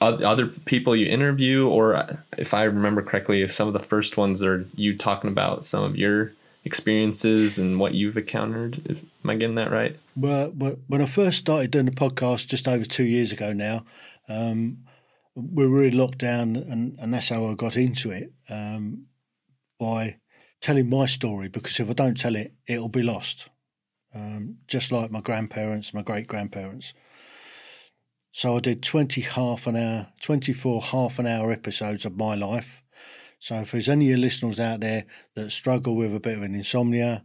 other 0.05 0.47
people 0.47 0.95
you 0.95 1.07
interview, 1.07 1.67
or 1.67 2.19
if 2.38 2.55
I 2.55 2.64
remember 2.64 3.03
correctly, 3.03 3.47
some 3.49 3.69
of 3.69 3.73
the 3.73 3.81
first 3.81 4.17
ones 4.17 4.43
are 4.43 4.67
you 4.77 4.97
talking 4.97 5.31
about 5.31 5.64
some 5.64 5.83
of 5.85 5.97
your 5.97 6.33
experiences 6.64 7.59
and 7.59 7.79
what 7.79 7.95
you've 7.95 8.17
encountered. 8.17 8.81
If, 8.87 9.03
am 9.23 9.31
I 9.31 9.35
getting 9.37 9.57
that 9.57 9.71
right? 9.71 9.97
Well, 10.17 10.51
when 10.51 11.03
I 11.03 11.07
first 11.07 11.38
started 11.38 11.71
doing 11.71 11.87
the 11.87 11.93
podcast 11.93 12.47
just 12.47 12.67
over 12.67 12.85
two 12.85 13.05
years 13.05 13.33
ago 13.33 13.53
now, 13.53 13.85
um, 14.29 14.79
we 15.35 15.67
were 15.67 15.85
in 15.85 15.95
lockdown, 15.95 16.71
and, 16.71 16.97
and 16.99 17.12
that's 17.12 17.29
how 17.29 17.47
I 17.47 17.55
got 17.55 17.77
into 17.77 18.11
it 18.11 18.33
um, 18.49 19.07
by 19.79 20.17
telling 20.61 20.88
my 20.88 21.07
story. 21.07 21.49
Because 21.49 21.79
if 21.81 21.90
I 21.90 21.93
don't 21.93 22.19
tell 22.19 22.37
it, 22.37 22.53
it'll 22.67 22.88
be 22.88 23.03
lost. 23.03 23.49
Um, 24.14 24.59
just 24.69 24.93
like 24.93 25.11
my 25.11 25.21
grandparents, 25.21 25.93
my 25.93 26.03
great 26.03 26.29
grandparents. 26.29 26.95
So 28.37 28.57
I 28.57 28.61
did 28.61 28.83
20 28.83 29.20
half 29.20 29.66
an 29.66 29.77
hour, 29.77 30.09
24 30.20 30.83
half 30.83 31.18
an 31.18 31.27
hour 31.27 31.53
episodes 31.53 32.05
of 32.05 32.16
my 32.16 32.35
life 32.35 32.83
so 33.44 33.57
if 33.57 33.73
there's 33.73 33.90
any 33.90 34.07
of 34.07 34.09
your 34.09 34.18
listeners 34.20 34.59
out 34.59 34.81
there 34.81 35.05
that 35.35 35.51
struggle 35.51 35.94
with 35.97 36.16
a 36.16 36.18
bit 36.18 36.38
of 36.38 36.42
an 36.42 36.55
insomnia, 36.55 37.25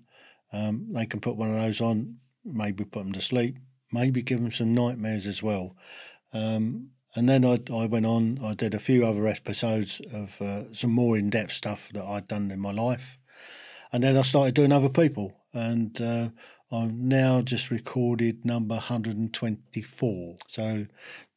um, 0.51 0.87
they 0.91 1.05
can 1.05 1.21
put 1.21 1.37
one 1.37 1.49
of 1.49 1.55
those 1.55 1.79
on, 1.79 2.17
maybe 2.43 2.83
put 2.83 3.03
them 3.03 3.13
to 3.13 3.21
sleep, 3.21 3.55
maybe 3.93 4.21
give 4.21 4.41
them 4.41 4.51
some 4.51 4.73
nightmares 4.73 5.25
as 5.25 5.41
well. 5.41 5.77
Um, 6.33 6.89
and 7.15 7.29
then 7.29 7.45
I, 7.45 7.59
I 7.73 7.85
went 7.85 8.05
on, 8.05 8.37
I 8.43 8.53
did 8.53 8.73
a 8.73 8.79
few 8.79 9.05
other 9.05 9.27
episodes 9.27 10.01
of 10.11 10.41
uh, 10.41 10.73
some 10.73 10.91
more 10.91 11.17
in 11.17 11.29
depth 11.29 11.53
stuff 11.53 11.87
that 11.93 12.03
I'd 12.03 12.27
done 12.27 12.51
in 12.51 12.59
my 12.59 12.73
life. 12.73 13.17
And 13.93 14.03
then 14.03 14.17
I 14.17 14.23
started 14.23 14.55
doing 14.55 14.73
other 14.73 14.89
people. 14.89 15.37
And 15.53 16.01
uh, 16.01 16.29
I've 16.71 16.93
now 16.93 17.41
just 17.41 17.71
recorded 17.71 18.45
number 18.45 18.75
124. 18.75 20.35
So 20.47 20.85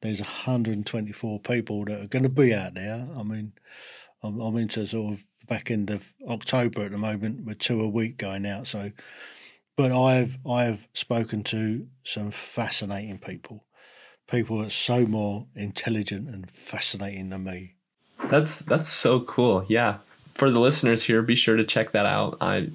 there's 0.03 0.21
124 0.21 1.41
people 1.41 1.85
that 1.87 2.01
are 2.03 2.07
going 2.07 2.23
to 2.25 2.29
be 2.29 2.53
out 2.53 2.75
there. 2.75 3.07
I 3.17 3.23
mean, 3.23 3.53
I'm, 4.23 4.41
I'm 4.41 4.57
into 4.57 4.87
sort 4.87 5.15
of 5.15 5.25
back 5.49 5.71
end 5.71 5.91
of 5.91 6.05
October 6.29 6.85
at 6.85 6.93
the 6.93 6.99
moment 6.99 7.45
with 7.45 7.59
two 7.59 7.81
a 7.81 7.89
week 7.89 8.19
going 8.19 8.47
out. 8.47 8.67
So, 8.67 8.93
but 9.77 9.91
I've 9.91 10.37
I've 10.49 10.87
spoken 10.93 11.43
to 11.45 11.87
some 12.05 12.31
fascinating 12.31 13.19
people, 13.19 13.65
people 14.31 14.59
that 14.59 14.67
are 14.67 14.71
so 14.71 15.07
more 15.07 15.47
intelligent 15.57 16.29
and 16.29 16.51
fascinating 16.51 17.31
than 17.31 17.45
me. 17.45 17.75
That's 18.27 18.61
that's 18.61 18.89
so 18.89 19.21
cool. 19.21 19.65
Yeah, 19.69 19.99
for 20.35 20.51
the 20.51 20.61
listeners 20.61 21.03
here, 21.03 21.23
be 21.23 21.35
sure 21.35 21.57
to 21.57 21.65
check 21.65 21.93
that 21.93 22.07
out. 22.07 22.37
I 22.41 22.69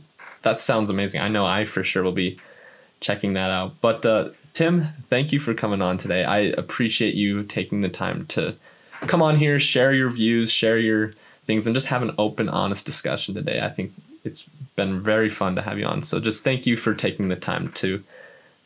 that 0.47 0.59
sounds 0.59 0.89
amazing. 0.89 1.19
I 1.19 1.27
know 1.27 1.45
I 1.45 1.65
for 1.65 1.83
sure 1.83 2.03
will 2.03 2.13
be 2.13 2.39
checking 3.01 3.33
that 3.33 3.49
out. 3.49 3.73
But 3.81 4.05
uh, 4.05 4.29
Tim, 4.53 4.87
thank 5.09 5.33
you 5.33 5.41
for 5.41 5.53
coming 5.53 5.81
on 5.81 5.97
today. 5.97 6.23
I 6.23 6.37
appreciate 6.37 7.15
you 7.15 7.43
taking 7.43 7.81
the 7.81 7.89
time 7.89 8.25
to 8.27 8.55
come 9.01 9.21
on 9.21 9.37
here, 9.37 9.59
share 9.59 9.93
your 9.93 10.09
views, 10.09 10.49
share 10.49 10.77
your 10.77 11.11
things 11.47 11.67
and 11.67 11.75
just 11.75 11.87
have 11.87 12.01
an 12.01 12.15
open, 12.17 12.47
honest 12.47 12.85
discussion 12.85 13.35
today. 13.35 13.59
I 13.59 13.69
think 13.69 13.91
it's 14.23 14.45
been 14.77 15.01
very 15.03 15.27
fun 15.27 15.55
to 15.55 15.61
have 15.61 15.77
you 15.79 15.85
on. 15.85 16.01
So 16.01 16.17
just 16.17 16.45
thank 16.45 16.65
you 16.65 16.77
for 16.77 16.93
taking 16.93 17.27
the 17.27 17.35
time 17.35 17.69
to 17.73 18.01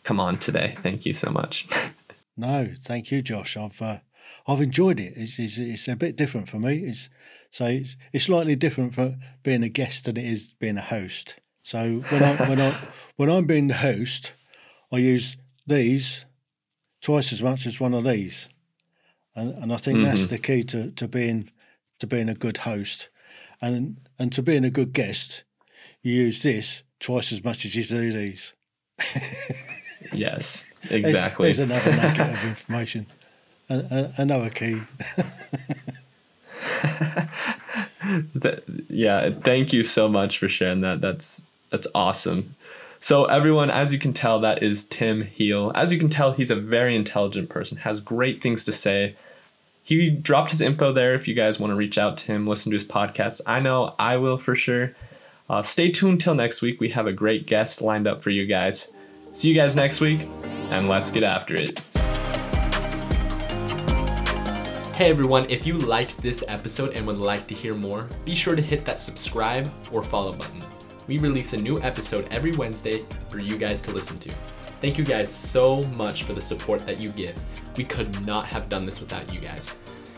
come 0.03 0.19
on 0.19 0.37
today. 0.37 0.75
Thank 0.77 1.07
you 1.07 1.13
so 1.13 1.31
much. 1.31 1.67
no, 2.37 2.69
thank 2.81 3.11
you, 3.11 3.23
Josh. 3.23 3.57
I've 3.57 3.81
uh, 3.81 3.97
I've 4.47 4.61
enjoyed 4.61 4.99
it. 4.99 5.13
It's, 5.15 5.39
it's, 5.39 5.57
it's 5.57 5.87
a 5.87 5.95
bit 5.95 6.15
different 6.15 6.47
for 6.47 6.59
me. 6.59 6.77
It's 6.77 7.09
so 7.49 7.65
it's, 7.65 7.97
it's 8.13 8.25
slightly 8.25 8.55
different 8.55 8.93
for 8.93 9.15
being 9.41 9.63
a 9.63 9.69
guest 9.69 10.05
than 10.05 10.17
it 10.17 10.25
is 10.25 10.53
being 10.59 10.77
a 10.77 10.81
host. 10.81 11.35
So 11.63 12.01
when 12.09 12.23
I 12.23 12.35
when 12.49 12.59
I 12.59 12.77
when 13.17 13.29
I'm 13.29 13.45
being 13.45 13.67
the 13.67 13.75
host, 13.75 14.33
I 14.91 14.97
use 14.97 15.37
these 15.67 16.25
twice 17.01 17.31
as 17.31 17.41
much 17.41 17.65
as 17.65 17.79
one 17.79 17.93
of 17.93 18.03
these, 18.03 18.49
and 19.35 19.53
and 19.55 19.73
I 19.73 19.77
think 19.77 19.99
mm-hmm. 19.99 20.05
that's 20.05 20.27
the 20.27 20.37
key 20.37 20.63
to 20.63 20.91
to 20.91 21.07
being 21.07 21.51
to 21.99 22.07
being 22.07 22.29
a 22.29 22.35
good 22.35 22.57
host, 22.57 23.09
and 23.61 23.97
and 24.17 24.31
to 24.33 24.41
being 24.41 24.65
a 24.65 24.69
good 24.69 24.93
guest, 24.93 25.43
you 26.01 26.13
use 26.13 26.41
this 26.41 26.83
twice 26.99 27.31
as 27.31 27.43
much 27.43 27.65
as 27.65 27.75
you 27.75 27.83
do 27.83 28.11
these. 28.11 28.53
yes, 30.11 30.65
exactly. 30.89 31.51
There's, 31.51 31.57
there's 31.57 31.85
another 31.85 31.91
nugget 31.91 32.35
of 32.35 32.43
information, 32.49 33.05
another 33.69 34.49
key. 34.49 34.81
yeah, 38.89 39.29
thank 39.43 39.73
you 39.73 39.83
so 39.83 40.07
much 40.07 40.39
for 40.39 40.47
sharing 40.47 40.81
that. 40.81 41.01
That's 41.01 41.47
that's 41.71 41.87
awesome. 41.95 42.51
So 42.99 43.25
everyone, 43.25 43.71
as 43.71 43.91
you 43.91 43.97
can 43.97 44.13
tell, 44.13 44.39
that 44.41 44.61
is 44.61 44.85
Tim 44.85 45.23
Hill. 45.23 45.71
As 45.73 45.91
you 45.91 45.97
can 45.97 46.09
tell, 46.09 46.33
he's 46.33 46.51
a 46.51 46.55
very 46.55 46.95
intelligent 46.95 47.49
person, 47.49 47.77
has 47.77 47.99
great 47.99 48.41
things 48.41 48.63
to 48.65 48.71
say, 48.71 49.15
he 49.83 50.09
dropped 50.09 50.51
his 50.51 50.61
info 50.61 50.93
there 50.93 51.15
if 51.15 51.27
you 51.27 51.33
guys 51.33 51.59
want 51.59 51.71
to 51.71 51.75
reach 51.75 51.97
out 51.97 52.17
to 52.17 52.25
him, 52.27 52.45
listen 52.45 52.71
to 52.71 52.75
his 52.75 52.85
podcast. 52.85 53.41
I 53.47 53.59
know 53.59 53.95
I 53.97 54.17
will 54.17 54.37
for 54.37 54.55
sure. 54.55 54.95
Uh, 55.49 55.63
stay 55.63 55.91
tuned 55.91 56.21
till 56.21 56.35
next 56.35 56.61
week. 56.61 56.79
We 56.79 56.89
have 56.89 57.07
a 57.07 57.13
great 57.13 57.47
guest 57.47 57.81
lined 57.81 58.07
up 58.07 58.21
for 58.21 58.29
you 58.29 58.45
guys. 58.45 58.93
See 59.33 59.49
you 59.49 59.55
guys 59.55 59.75
next 59.75 59.99
week, 59.99 60.27
and 60.69 60.87
let's 60.87 61.09
get 61.09 61.23
after 61.23 61.55
it. 61.55 61.79
Hey 64.93 65.09
everyone, 65.09 65.49
if 65.49 65.65
you 65.65 65.77
liked 65.77 66.19
this 66.19 66.43
episode 66.47 66.93
and 66.93 67.07
would 67.07 67.17
like 67.17 67.47
to 67.47 67.55
hear 67.55 67.73
more, 67.73 68.07
be 68.23 68.35
sure 68.35 68.55
to 68.55 68.61
hit 68.61 68.85
that 68.85 68.99
subscribe 68.99 69.71
or 69.91 70.03
follow 70.03 70.31
button. 70.31 70.61
We 71.11 71.17
release 71.17 71.51
a 71.51 71.57
new 71.57 71.77
episode 71.81 72.29
every 72.31 72.53
Wednesday 72.53 73.05
for 73.27 73.39
you 73.39 73.57
guys 73.57 73.81
to 73.81 73.91
listen 73.91 74.17
to. 74.19 74.31
Thank 74.79 74.97
you 74.97 75.03
guys 75.03 75.29
so 75.29 75.83
much 75.89 76.23
for 76.23 76.31
the 76.31 76.39
support 76.39 76.85
that 76.85 77.01
you 77.01 77.09
give. 77.09 77.35
We 77.75 77.83
could 77.83 78.25
not 78.25 78.45
have 78.45 78.69
done 78.69 78.85
this 78.85 79.01
without 79.01 79.33
you 79.33 79.41
guys. 79.41 79.75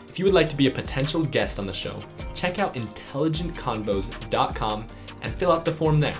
If 0.08 0.20
you 0.20 0.24
would 0.24 0.34
like 0.34 0.48
to 0.50 0.56
be 0.56 0.68
a 0.68 0.70
potential 0.70 1.24
guest 1.24 1.58
on 1.58 1.66
the 1.66 1.72
show, 1.72 1.98
check 2.36 2.60
out 2.60 2.76
intelligentconvos.com 2.76 4.86
and 5.22 5.34
fill 5.34 5.50
out 5.50 5.64
the 5.64 5.72
form 5.72 5.98
there. 5.98 6.14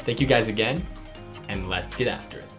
Thank 0.00 0.20
you 0.20 0.26
guys 0.26 0.48
again, 0.48 0.84
and 1.48 1.70
let's 1.70 1.96
get 1.96 2.08
after 2.08 2.40
it. 2.40 2.51